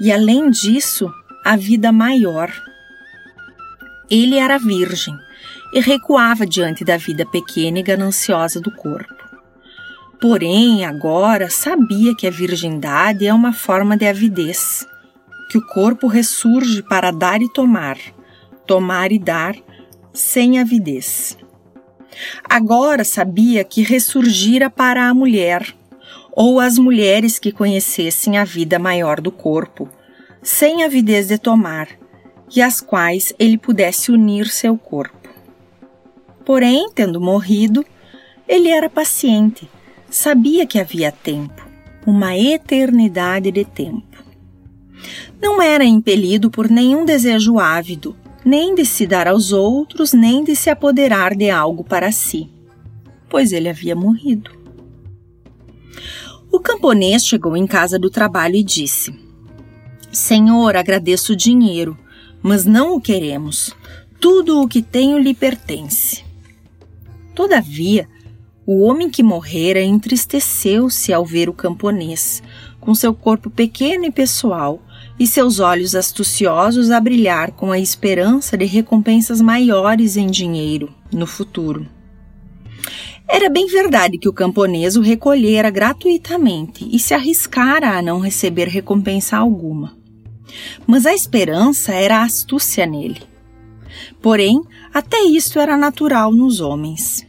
[0.00, 1.10] E além disso,
[1.46, 2.52] a vida maior.
[4.10, 5.16] Ele era virgem
[5.72, 9.14] e recuava diante da vida pequena e gananciosa do corpo.
[10.20, 14.84] Porém, agora sabia que a virgindade é uma forma de avidez,
[15.48, 17.96] que o corpo ressurge para dar e tomar,
[18.66, 19.54] tomar e dar,
[20.12, 21.38] sem avidez.
[22.42, 25.64] Agora sabia que ressurgira para a mulher,
[26.32, 29.88] ou as mulheres que conhecessem a vida maior do corpo,
[30.46, 31.88] sem avidez de tomar,
[32.54, 35.28] e às quais ele pudesse unir seu corpo.
[36.44, 37.84] Porém, tendo morrido,
[38.46, 39.68] ele era paciente,
[40.08, 41.68] sabia que havia tempo,
[42.06, 44.24] uma eternidade de tempo.
[45.42, 50.54] Não era impelido por nenhum desejo ávido, nem de se dar aos outros, nem de
[50.54, 52.48] se apoderar de algo para si,
[53.28, 54.52] pois ele havia morrido.
[56.52, 59.25] O camponês chegou em casa do trabalho e disse:
[60.16, 61.94] Senhor, agradeço o dinheiro,
[62.42, 63.76] mas não o queremos.
[64.18, 66.24] Tudo o que tenho lhe pertence.
[67.34, 68.08] Todavia,
[68.64, 72.42] o homem que morrera entristeceu-se ao ver o camponês,
[72.80, 74.80] com seu corpo pequeno e pessoal,
[75.20, 81.26] e seus olhos astuciosos a brilhar com a esperança de recompensas maiores em dinheiro no
[81.26, 81.86] futuro.
[83.28, 88.66] Era bem verdade que o camponês o recolhera gratuitamente e se arriscara a não receber
[88.66, 90.05] recompensa alguma.
[90.86, 93.22] Mas a esperança era a astúcia nele.
[94.20, 97.26] Porém, até isto era natural nos homens.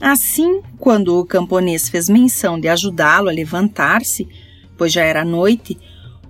[0.00, 4.28] Assim, quando o camponês fez menção de ajudá-lo a levantar-se,
[4.76, 5.78] pois já era noite,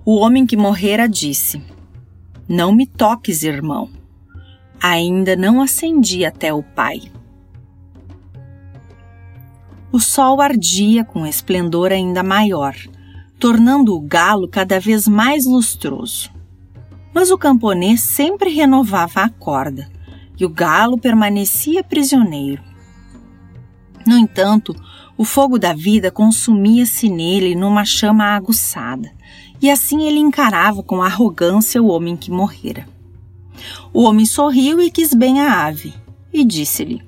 [0.05, 1.61] o homem que morrera disse:
[2.47, 3.89] Não me toques, irmão.
[4.81, 7.01] Ainda não ascendi até o Pai.
[9.91, 12.75] O sol ardia com esplendor ainda maior,
[13.39, 16.29] tornando o galo cada vez mais lustroso.
[17.13, 19.89] Mas o camponês sempre renovava a corda
[20.37, 22.61] e o galo permanecia prisioneiro.
[24.05, 24.75] No entanto,
[25.17, 29.11] o fogo da vida consumia-se nele numa chama aguçada,
[29.61, 32.87] e assim ele encarava com arrogância o homem que morrera.
[33.93, 35.93] O homem sorriu e quis bem a ave,
[36.33, 37.01] e disse-lhe: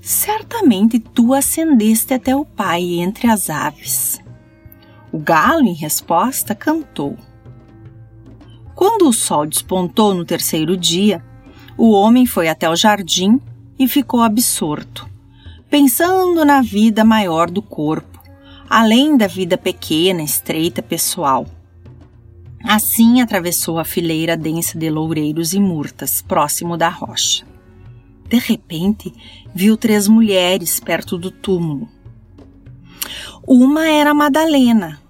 [0.00, 4.20] Certamente tu ascendeste até o Pai entre as aves.
[5.16, 7.16] O galo, em resposta, cantou.
[8.74, 11.24] Quando o sol despontou no terceiro dia,
[11.74, 13.40] o homem foi até o jardim
[13.78, 15.08] e ficou absorto,
[15.70, 18.16] pensando na vida maior do corpo
[18.68, 21.46] além da vida pequena, estreita, pessoal.
[22.62, 27.46] Assim atravessou a fileira densa de loureiros e murtas, próximo da rocha.
[28.28, 29.14] De repente,
[29.54, 31.88] viu três mulheres perto do túmulo.
[33.46, 35.00] Uma era Madalena,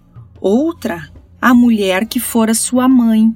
[0.47, 3.35] outra, a mulher que fora sua mãe,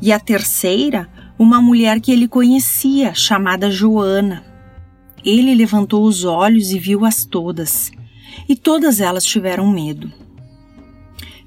[0.00, 4.44] e a terceira, uma mulher que ele conhecia, chamada Joana.
[5.24, 7.90] Ele levantou os olhos e viu-as todas
[8.48, 10.10] e todas elas tiveram medo.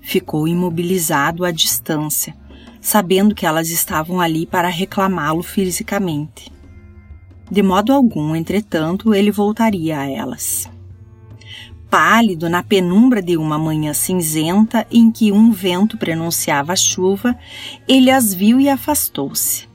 [0.02, 2.36] Ficou imobilizado à distância,
[2.80, 6.52] sabendo que elas estavam ali para reclamá-lo fisicamente.
[7.50, 10.70] De modo algum, entretanto, ele voltaria a elas.
[11.92, 17.38] Pálido na penumbra de uma manhã cinzenta em que um vento prenunciava chuva,
[17.86, 19.68] ele as viu e afastou-se.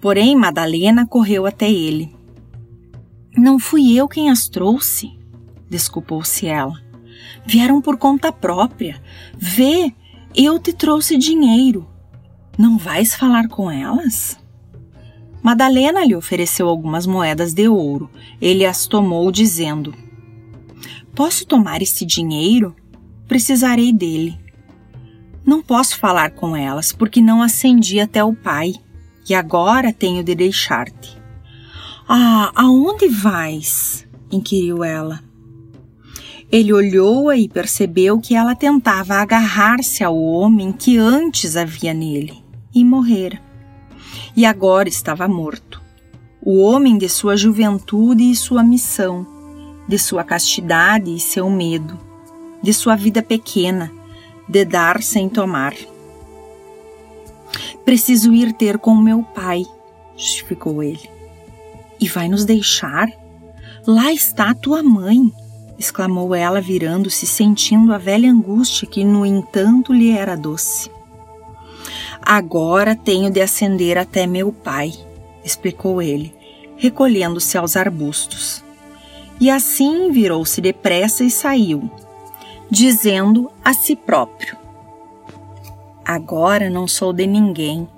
[0.00, 2.12] Porém, Madalena correu até ele.
[3.36, 5.16] Não fui eu quem as trouxe,
[5.70, 6.82] desculpou-se ela.
[7.46, 9.00] Vieram por conta própria.
[9.38, 9.94] Vê,
[10.34, 11.88] eu te trouxe dinheiro.
[12.58, 14.36] Não vais falar com elas?
[15.40, 18.10] Madalena lhe ofereceu algumas moedas de ouro.
[18.40, 19.94] Ele as tomou, dizendo:
[21.14, 22.74] Posso tomar este dinheiro?
[23.28, 24.36] Precisarei dele.
[25.46, 28.74] Não posso falar com elas, porque não ascendi até o pai,
[29.28, 31.16] e agora tenho de deixar-te.
[32.08, 34.06] Ah, aonde vais?
[34.30, 35.22] inquiriu ela.
[36.50, 42.42] Ele olhou-a e percebeu que ela tentava agarrar-se ao homem que antes havia nele
[42.74, 43.40] e morrera.
[44.36, 45.80] E agora estava morto.
[46.42, 49.26] O homem de sua juventude e sua missão,
[49.86, 51.98] de sua castidade e seu medo,
[52.62, 53.92] de sua vida pequena,
[54.48, 55.74] de dar sem tomar.
[57.84, 59.64] Preciso ir ter com meu pai,
[60.16, 61.10] justificou ele.
[62.00, 63.08] E vai nos deixar?
[63.86, 65.32] Lá está tua mãe
[65.78, 70.90] exclamou ela, virando-se, sentindo a velha angústia que, no entanto, lhe era doce.
[72.22, 74.92] Agora tenho de ascender até meu pai,
[75.44, 76.34] explicou ele,
[76.76, 78.63] recolhendo-se aos arbustos.
[79.40, 81.90] E assim virou-se depressa e saiu,
[82.70, 84.56] dizendo a si próprio:
[86.04, 87.88] Agora não sou de ninguém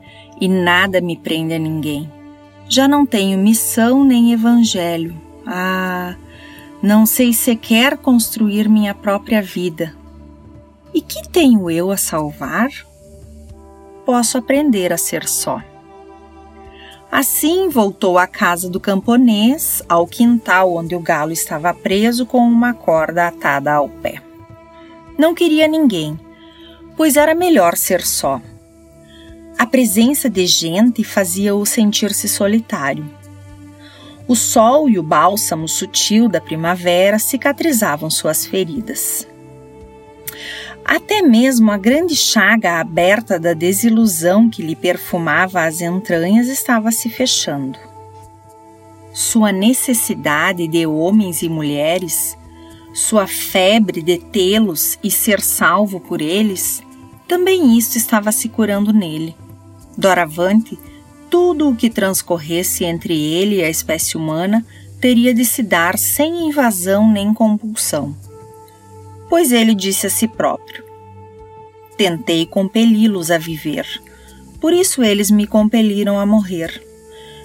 [0.40, 2.10] e nada me prende a ninguém.
[2.68, 5.14] Já não tenho missão nem evangelho.
[5.46, 6.16] Ah,
[6.82, 9.94] não sei sequer construir minha própria vida.
[10.92, 12.68] E que tenho eu a salvar?
[14.04, 15.60] Posso aprender a ser só.
[17.10, 22.74] Assim voltou à casa do camponês, ao quintal onde o galo estava preso com uma
[22.74, 24.20] corda atada ao pé.
[25.18, 26.18] Não queria ninguém,
[26.96, 28.40] pois era melhor ser só.
[29.58, 33.08] A presença de gente fazia-o sentir-se solitário.
[34.28, 39.26] O sol e o bálsamo sutil da primavera cicatrizavam suas feridas.
[40.88, 47.10] Até mesmo a grande chaga aberta da desilusão que lhe perfumava as entranhas estava se
[47.10, 47.76] fechando.
[49.12, 52.38] Sua necessidade de homens e mulheres,
[52.94, 56.82] sua febre de tê-los e ser salvo por eles,
[57.26, 59.34] Também isso estava se curando nele.
[59.98, 60.78] Doravante,
[61.28, 64.64] tudo o que transcorresse entre ele e a espécie humana
[65.00, 68.14] teria de se dar sem invasão nem compulsão.
[69.28, 70.84] Pois ele disse a si próprio:
[71.96, 73.86] Tentei compeli-los a viver,
[74.60, 76.82] por isso eles me compeliram a morrer.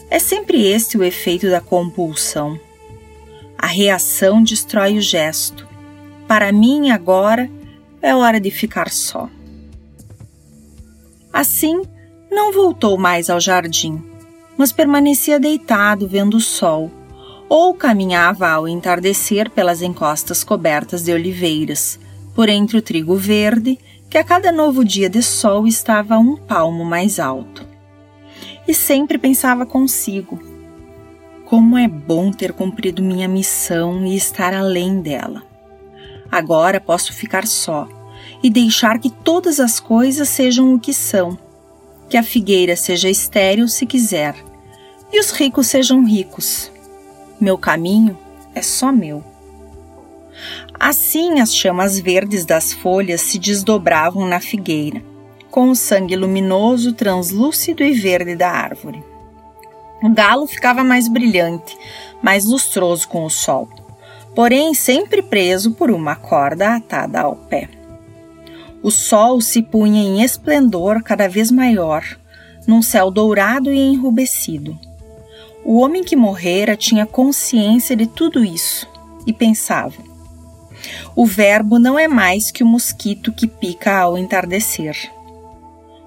[0.10, 2.60] É sempre este o efeito da compulsão.
[3.58, 5.68] A reação destrói o gesto.
[6.28, 7.50] Para mim, agora,
[8.02, 9.30] é hora de ficar só.
[11.32, 11.82] Assim,
[12.30, 14.04] não voltou mais ao jardim,
[14.58, 16.92] mas permanecia deitado vendo o sol,
[17.54, 22.00] ou caminhava ao entardecer pelas encostas cobertas de oliveiras,
[22.34, 23.78] por entre o trigo verde,
[24.10, 27.68] que a cada novo dia de sol estava um palmo mais alto.
[28.66, 30.42] E sempre pensava consigo:
[31.44, 35.44] como é bom ter cumprido minha missão e estar além dela.
[36.32, 37.86] Agora posso ficar só
[38.42, 41.38] e deixar que todas as coisas sejam o que são.
[42.10, 44.36] Que a figueira seja estéril se quiser,
[45.12, 46.71] e os ricos sejam ricos.
[47.42, 48.16] Meu caminho
[48.54, 49.24] é só meu.
[50.80, 55.02] Assim as chamas verdes das folhas se desdobravam na figueira,
[55.50, 59.04] com o sangue luminoso, translúcido e verde da árvore.
[60.04, 61.76] O galo ficava mais brilhante,
[62.22, 63.68] mais lustroso com o sol,
[64.36, 67.68] porém sempre preso por uma corda atada ao pé.
[68.84, 72.04] O sol se punha em esplendor cada vez maior,
[72.68, 74.91] num céu dourado e enrubescido.
[75.64, 78.88] O homem que morrera tinha consciência de tudo isso
[79.26, 80.12] e pensava:
[81.16, 85.12] o verbo não é mais que o mosquito que pica ao entardecer.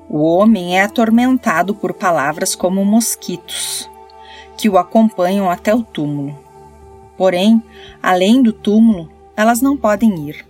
[0.08, 3.88] O homem é atormentado por palavras como mosquitos,
[4.56, 6.38] que o acompanham até o túmulo.
[7.16, 7.62] Porém,
[8.02, 10.44] além do túmulo, elas não podem ir.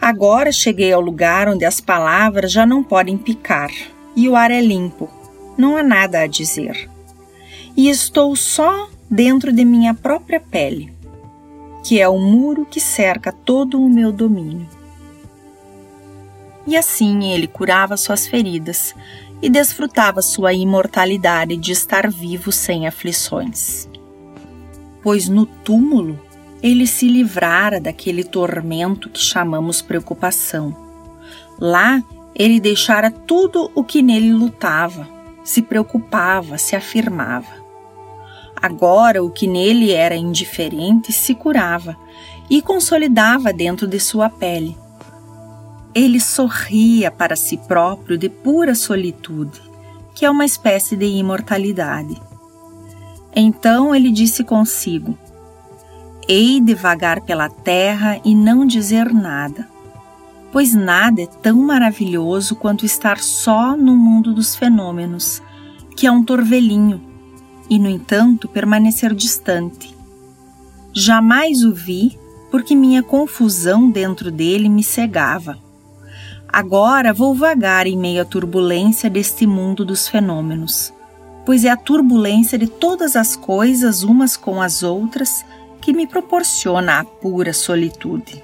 [0.00, 3.70] Agora cheguei ao lugar onde as palavras já não podem picar
[4.14, 5.08] e o ar é limpo,
[5.56, 6.90] não há nada a dizer.
[7.76, 10.92] E estou só dentro de minha própria pele,
[11.84, 14.66] que é o muro que cerca todo o meu domínio.
[16.66, 18.94] E assim ele curava suas feridas
[19.42, 23.86] e desfrutava sua imortalidade de estar vivo sem aflições.
[25.02, 26.18] Pois no túmulo
[26.62, 30.74] ele se livrara daquele tormento que chamamos preocupação.
[31.60, 32.02] Lá
[32.34, 35.06] ele deixara tudo o que nele lutava,
[35.44, 37.65] se preocupava, se afirmava.
[38.66, 41.96] Agora o que nele era indiferente se curava
[42.50, 44.76] e consolidava dentro de sua pele.
[45.94, 49.62] Ele sorria para si próprio de pura solitude,
[50.16, 52.20] que é uma espécie de imortalidade.
[53.36, 55.16] Então ele disse consigo:
[56.28, 59.68] Hei de vagar pela terra e não dizer nada,
[60.50, 65.40] pois nada é tão maravilhoso quanto estar só no mundo dos fenômenos,
[65.94, 67.15] que é um torvelinho,
[67.68, 69.96] e, no entanto, permanecer distante.
[70.92, 72.18] Jamais o vi,
[72.50, 75.58] porque minha confusão dentro dele me cegava.
[76.48, 80.92] Agora vou vagar em meio à turbulência deste mundo dos fenômenos,
[81.44, 85.44] pois é a turbulência de todas as coisas umas com as outras
[85.80, 88.42] que me proporciona a pura solitude.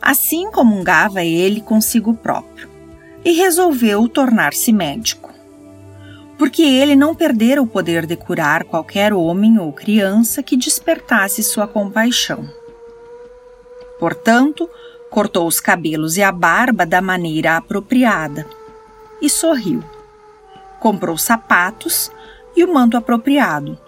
[0.00, 2.68] Assim comungava ele consigo próprio
[3.24, 5.31] e resolveu tornar-se médico.
[6.42, 11.68] Porque ele não perdera o poder de curar qualquer homem ou criança que despertasse sua
[11.68, 12.50] compaixão.
[13.96, 14.68] Portanto,
[15.08, 18.44] cortou os cabelos e a barba da maneira apropriada
[19.20, 19.84] e sorriu.
[20.80, 22.10] Comprou sapatos
[22.56, 23.78] e o manto apropriado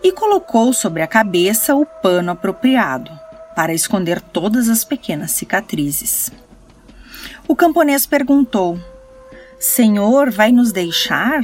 [0.00, 3.10] e colocou sobre a cabeça o pano apropriado
[3.56, 6.30] para esconder todas as pequenas cicatrizes.
[7.48, 8.78] O camponês perguntou:
[9.58, 11.42] Senhor, vai nos deixar?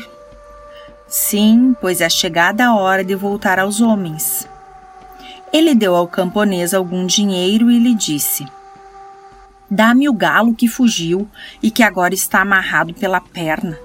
[1.13, 4.49] Sim, pois é chegada a hora de voltar aos homens.
[5.53, 8.47] Ele deu ao camponês algum dinheiro e lhe disse:
[9.71, 11.29] Dá-me o galo que fugiu
[11.63, 13.79] e que agora está amarrado pela perna.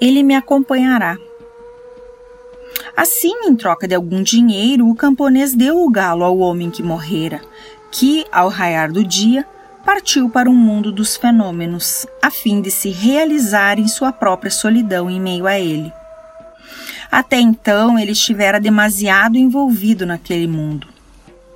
[0.00, 1.18] Ele me acompanhará.
[2.96, 7.42] Assim, em troca de algum dinheiro, o camponês deu o galo ao homem que morrera,
[7.92, 9.46] que, ao raiar do dia,
[9.84, 15.10] partiu para o mundo dos fenômenos, a fim de se realizar em sua própria solidão
[15.10, 15.92] em meio a ele.
[17.14, 20.88] Até então ele estivera demasiado envolvido naquele mundo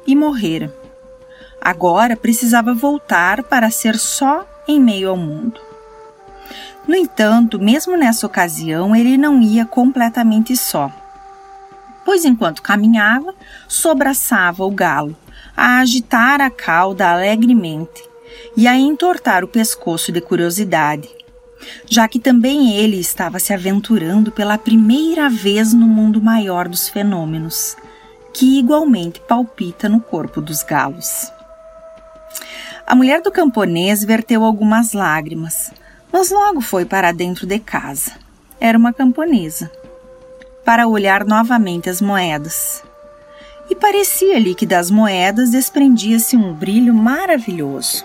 [0.07, 0.73] e morrera.
[1.61, 5.61] Agora precisava voltar para ser só em meio ao mundo.
[6.87, 10.93] No entanto, mesmo nessa ocasião, ele não ia completamente só
[12.09, 13.35] pois enquanto caminhava,
[13.69, 15.15] sobraçava o galo,
[15.55, 18.03] a agitar a cauda alegremente,
[18.57, 21.07] e a entortar o pescoço de curiosidade,
[21.87, 27.77] já que também ele estava se aventurando pela primeira vez no mundo maior dos fenômenos,
[28.33, 31.33] que igualmente palpita no corpo dos galos.
[32.87, 35.73] A mulher do camponês verteu algumas lágrimas,
[36.13, 38.13] mas logo foi para dentro de casa.
[38.61, 39.71] Era uma camponesa.
[40.65, 42.83] Para olhar novamente as moedas.
[43.71, 48.05] E parecia-lhe que das moedas desprendia-se um brilho maravilhoso.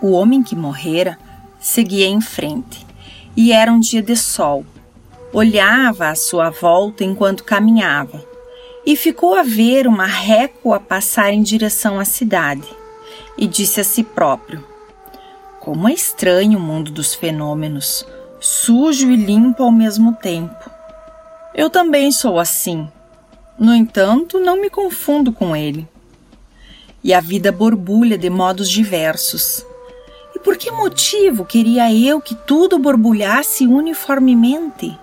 [0.00, 1.18] O homem que morrera
[1.60, 2.86] seguia em frente,
[3.36, 4.64] e era um dia de sol.
[5.32, 8.24] Olhava à sua volta enquanto caminhava,
[8.84, 12.66] e ficou a ver uma récua passar em direção à cidade,
[13.36, 14.66] e disse a si próprio:
[15.60, 18.04] Como é estranho o mundo dos fenômenos,
[18.40, 20.70] sujo e limpo ao mesmo tempo.
[21.54, 22.88] Eu também sou assim.
[23.58, 25.86] No entanto, não me confundo com ele.
[27.04, 29.64] E a vida borbulha de modos diversos.
[30.42, 34.98] Por que motivo queria eu que tudo borbulhasse uniformemente?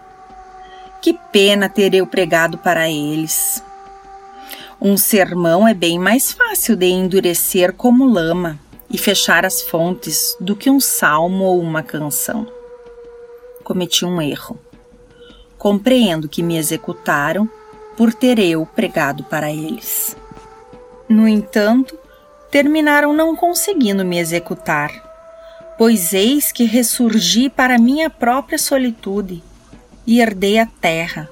[1.02, 3.64] Que pena ter eu pregado para eles.
[4.82, 8.60] Um sermão é bem mais fácil de endurecer como lama
[8.90, 12.48] e fechar as fontes do que um salmo ou uma canção.
[13.64, 14.60] Cometi um erro.
[15.58, 17.50] Compreendo que me executaram
[17.96, 20.16] por ter eu pregado para eles.
[21.08, 21.98] No entanto,
[22.52, 25.07] terminaram não conseguindo me executar,
[25.78, 29.44] pois eis que ressurgi para minha própria solitude
[30.06, 31.30] e herdei a terra,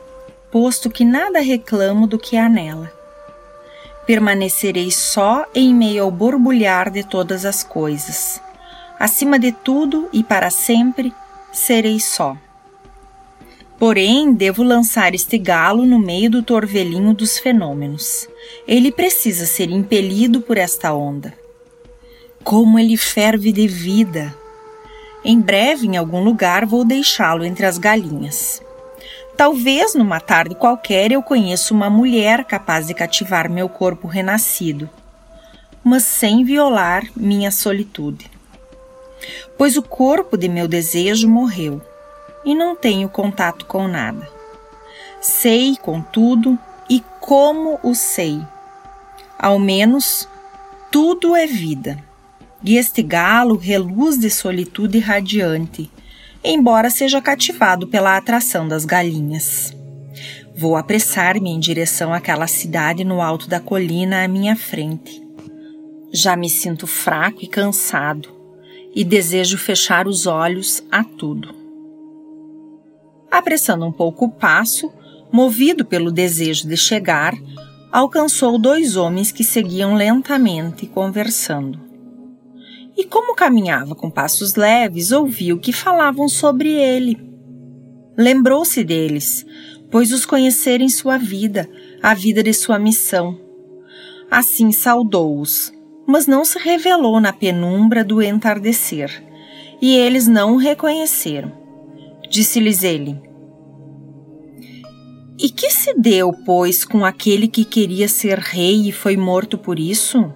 [0.51, 2.95] posto que nada reclamo do que há nela
[4.05, 8.41] permanecerei só em meio ao borbulhar de todas as coisas.
[8.99, 11.13] Acima de tudo e para sempre,
[11.51, 12.37] serei só.
[13.77, 18.27] Porém, devo lançar este galo no meio do torvelinho dos fenômenos.
[18.65, 21.33] Ele precisa ser impelido por esta onda.
[22.45, 24.31] Como ele ferve de vida!
[25.23, 28.61] Em breve, em algum lugar, vou deixá-lo entre as galinhas.
[29.35, 34.87] Talvez numa tarde qualquer eu conheça uma mulher capaz de cativar meu corpo renascido,
[35.83, 38.29] mas sem violar minha solitude.
[39.57, 41.81] Pois o corpo de meu desejo morreu
[42.45, 44.29] e não tenho contato com nada.
[45.19, 48.39] Sei, contudo, e como o sei.
[49.35, 50.29] Ao menos
[50.91, 52.04] tudo é vida.
[52.65, 55.89] E este galo reluz de solitude radiante
[56.45, 59.75] embora seja cativado pela atração das galinhas.
[60.55, 65.21] Vou apressar-me em direção àquela cidade no alto da colina à minha frente.
[66.13, 68.29] Já me sinto fraco e cansado
[68.93, 71.53] e desejo fechar os olhos a tudo.
[73.29, 74.89] Apressando um pouco o passo,
[75.31, 77.33] movido pelo desejo de chegar,
[77.91, 81.84] alcançou dois homens que seguiam lentamente conversando
[82.97, 87.19] e, como caminhava com passos leves, ouviu que falavam sobre ele.
[88.17, 89.45] Lembrou-se deles,
[89.91, 91.69] pois os conhecera em sua vida,
[92.01, 93.37] a vida de sua missão.
[94.31, 95.73] Assim saudou-os,
[96.07, 99.23] mas não se revelou na penumbra do entardecer,
[99.81, 101.51] e eles não o reconheceram.
[102.29, 103.19] Disse-lhes ele:
[105.37, 109.77] E que se deu, pois, com aquele que queria ser rei e foi morto por
[109.77, 110.33] isso?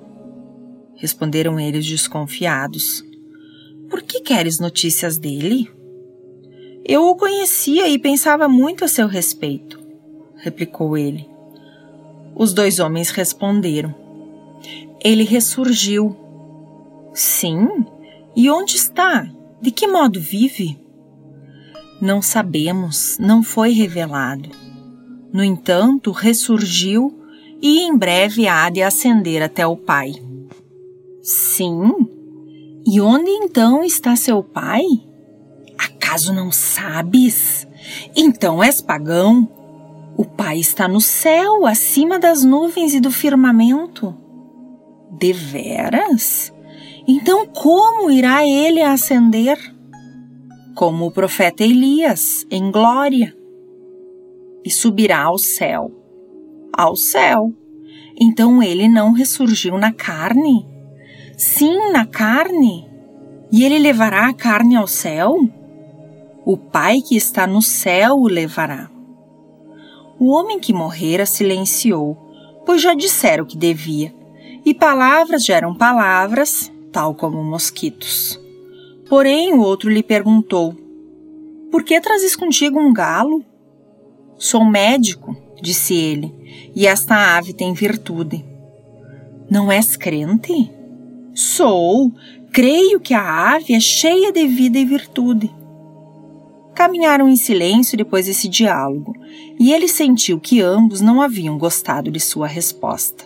[0.99, 3.03] Responderam eles desconfiados.
[3.89, 5.69] Por que queres notícias dele?
[6.85, 9.79] Eu o conhecia e pensava muito a seu respeito,
[10.37, 11.27] replicou ele.
[12.35, 13.93] Os dois homens responderam.
[15.03, 16.15] Ele ressurgiu.
[17.13, 17.67] Sim?
[18.35, 19.29] E onde está?
[19.61, 20.77] De que modo vive?
[22.01, 24.49] Não sabemos, não foi revelado.
[25.33, 27.19] No entanto, ressurgiu
[27.61, 30.13] e em breve há de ascender até o Pai.
[31.29, 31.93] Sim.
[32.87, 34.81] E onde então está seu pai?
[35.77, 37.67] Acaso não sabes?
[38.15, 39.47] Então és pagão.
[40.17, 44.17] O pai está no céu, acima das nuvens e do firmamento.
[45.19, 46.51] Deveras?
[47.07, 49.55] Então como irá ele ascender?
[50.73, 53.37] Como o profeta Elias, em glória.
[54.65, 55.91] E subirá ao céu.
[56.75, 57.53] Ao céu.
[58.19, 60.78] Então ele não ressurgiu na carne?
[61.39, 62.85] Sim, na carne.
[63.49, 65.37] E ele levará a carne ao céu?
[66.45, 68.91] O Pai que está no céu o levará.
[70.19, 72.17] O homem que morrera silenciou,
[72.65, 74.13] pois já dissera o que devia,
[74.65, 78.37] e palavras geram palavras, tal como mosquitos.
[79.07, 80.75] Porém, o outro lhe perguntou:
[81.71, 83.45] Por que trazes contigo um galo?
[84.37, 86.35] Sou médico, disse ele,
[86.75, 88.43] e esta ave tem virtude.
[89.49, 90.77] Não és crente?
[91.39, 92.11] Sou.
[92.51, 95.49] Creio que a ave é cheia de vida e virtude.
[96.75, 99.13] Caminharam em silêncio depois desse diálogo,
[99.57, 103.23] e ele sentiu que ambos não haviam gostado de sua resposta.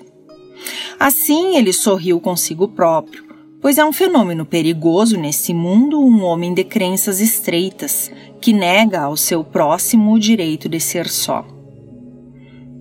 [1.00, 3.26] Assim, ele sorriu consigo próprio,
[3.60, 9.18] pois é um fenômeno perigoso nesse mundo um homem de crenças estreitas que nega ao
[9.18, 11.44] seu próximo o direito de ser só.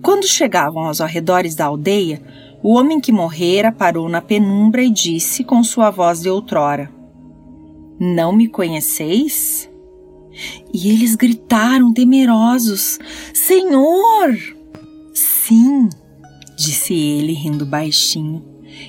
[0.02, 2.20] Quando chegavam aos arredores da aldeia,
[2.62, 6.90] o homem que morrera parou na penumbra e disse com sua voz de outrora:
[7.98, 9.68] Não me conheceis?
[10.72, 12.98] E eles gritaram temerosos:
[13.34, 14.38] Senhor!
[15.12, 15.88] Sim,
[16.56, 18.44] disse ele, rindo baixinho,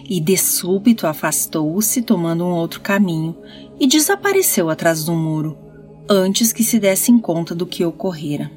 [0.08, 3.36] e de súbito afastou-se, tomando um outro caminho,
[3.80, 5.58] e desapareceu atrás do muro,
[6.08, 8.52] antes que se dessem conta do que ocorrera.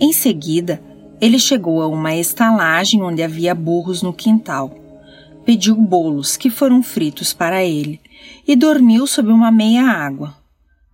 [0.00, 0.80] Em seguida,
[1.24, 4.70] ele chegou a uma estalagem onde havia burros no quintal.
[5.42, 7.98] Pediu bolos, que foram fritos para ele,
[8.46, 10.36] e dormiu sob uma meia água.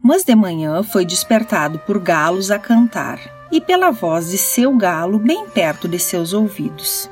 [0.00, 3.18] Mas de manhã foi despertado por galos a cantar
[3.50, 7.10] e pela voz de seu galo bem perto de seus ouvidos.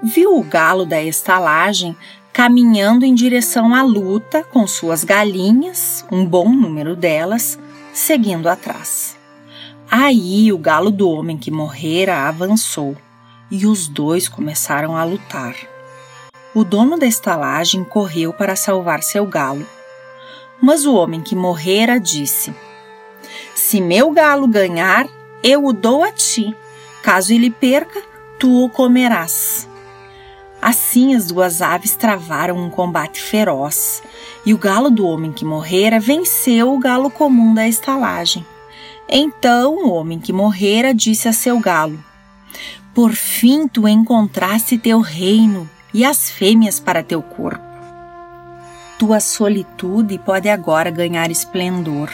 [0.00, 1.96] Viu o galo da estalagem
[2.32, 7.58] caminhando em direção à luta com suas galinhas, um bom número delas,
[7.92, 9.23] seguindo atrás.
[9.96, 12.96] Aí o galo do homem que morrera avançou
[13.48, 15.54] e os dois começaram a lutar.
[16.52, 19.64] O dono da estalagem correu para salvar seu galo,
[20.60, 22.52] mas o homem que morrera disse:
[23.54, 25.06] Se meu galo ganhar,
[25.44, 26.52] eu o dou a ti.
[27.00, 28.02] Caso ele perca,
[28.36, 29.68] tu o comerás.
[30.60, 34.02] Assim as duas aves travaram um combate feroz,
[34.44, 38.44] e o galo do homem que morrera venceu o galo comum da estalagem.
[39.08, 42.02] Então o homem que morrera disse a seu galo:
[42.94, 47.62] Por fim tu encontraste teu reino e as fêmeas para teu corpo.
[48.98, 52.10] Tua solitude pode agora ganhar esplendor,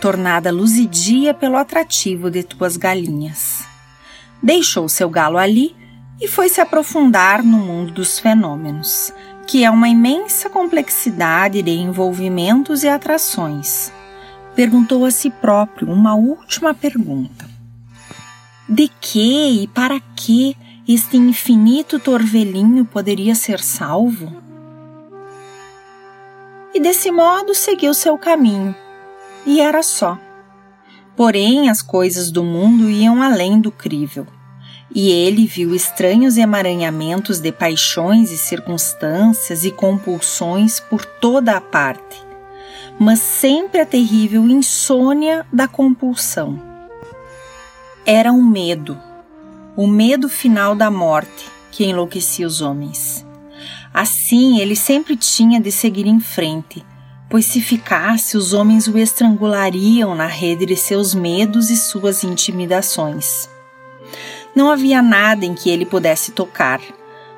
[0.00, 3.64] tornada luzidia pelo atrativo de tuas galinhas.
[4.42, 5.76] Deixou seu galo ali
[6.20, 9.12] e foi se aprofundar no mundo dos fenômenos,
[9.46, 13.92] que é uma imensa complexidade de envolvimentos e atrações.
[14.54, 17.48] Perguntou a si próprio uma última pergunta:
[18.68, 24.40] De que e para que este infinito torvelinho poderia ser salvo?
[26.74, 28.74] e desse modo seguiu seu caminho.
[29.44, 30.18] E era só.
[31.16, 34.26] Porém, as coisas do mundo iam além do crível,
[34.94, 42.24] e ele viu estranhos emaranhamentos de paixões e circunstâncias e compulsões por toda a parte,
[43.00, 46.60] mas sempre a terrível insônia da compulsão.
[48.04, 49.00] Era um medo,
[49.74, 53.26] o medo final da morte que enlouquecia os homens.
[53.94, 56.84] Assim, ele sempre tinha de seguir em frente,
[57.30, 63.48] pois se ficasse, os homens o estrangulariam na rede de seus medos e suas intimidações.
[64.54, 66.82] Não havia nada em que ele pudesse tocar,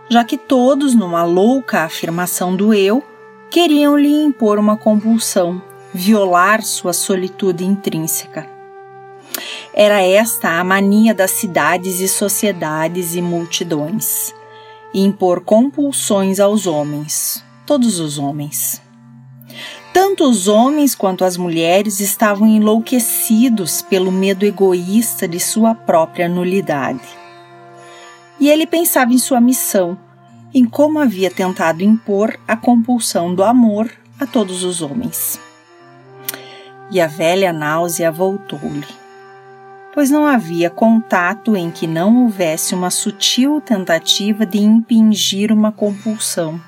[0.08, 3.04] já que todos, numa louca afirmação do eu,
[3.52, 5.62] queriam lhe impor uma compulsão,
[5.94, 8.48] violar sua solitude intrínseca.
[9.72, 14.34] Era esta a mania das cidades e sociedades e multidões
[14.94, 18.82] impor compulsões aos homens, todos os homens.
[19.92, 27.00] Tanto os homens quanto as mulheres estavam enlouquecidos pelo medo egoísta de sua própria nulidade.
[28.38, 29.98] E ele pensava em sua missão,
[30.54, 35.40] em como havia tentado impor a compulsão do amor a todos os homens.
[36.90, 39.02] E a velha náusea voltou-lhe
[39.92, 46.60] pois não havia contato em que não houvesse uma sutil tentativa de impingir uma compulsão.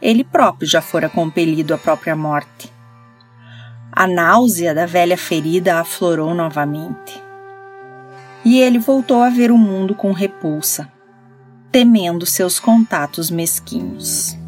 [0.00, 2.70] Ele próprio já fora compelido à própria morte.
[3.92, 7.20] A náusea da velha ferida aflorou novamente.
[8.44, 10.90] E ele voltou a ver o mundo com repulsa,
[11.70, 14.39] temendo seus contatos mesquinhos.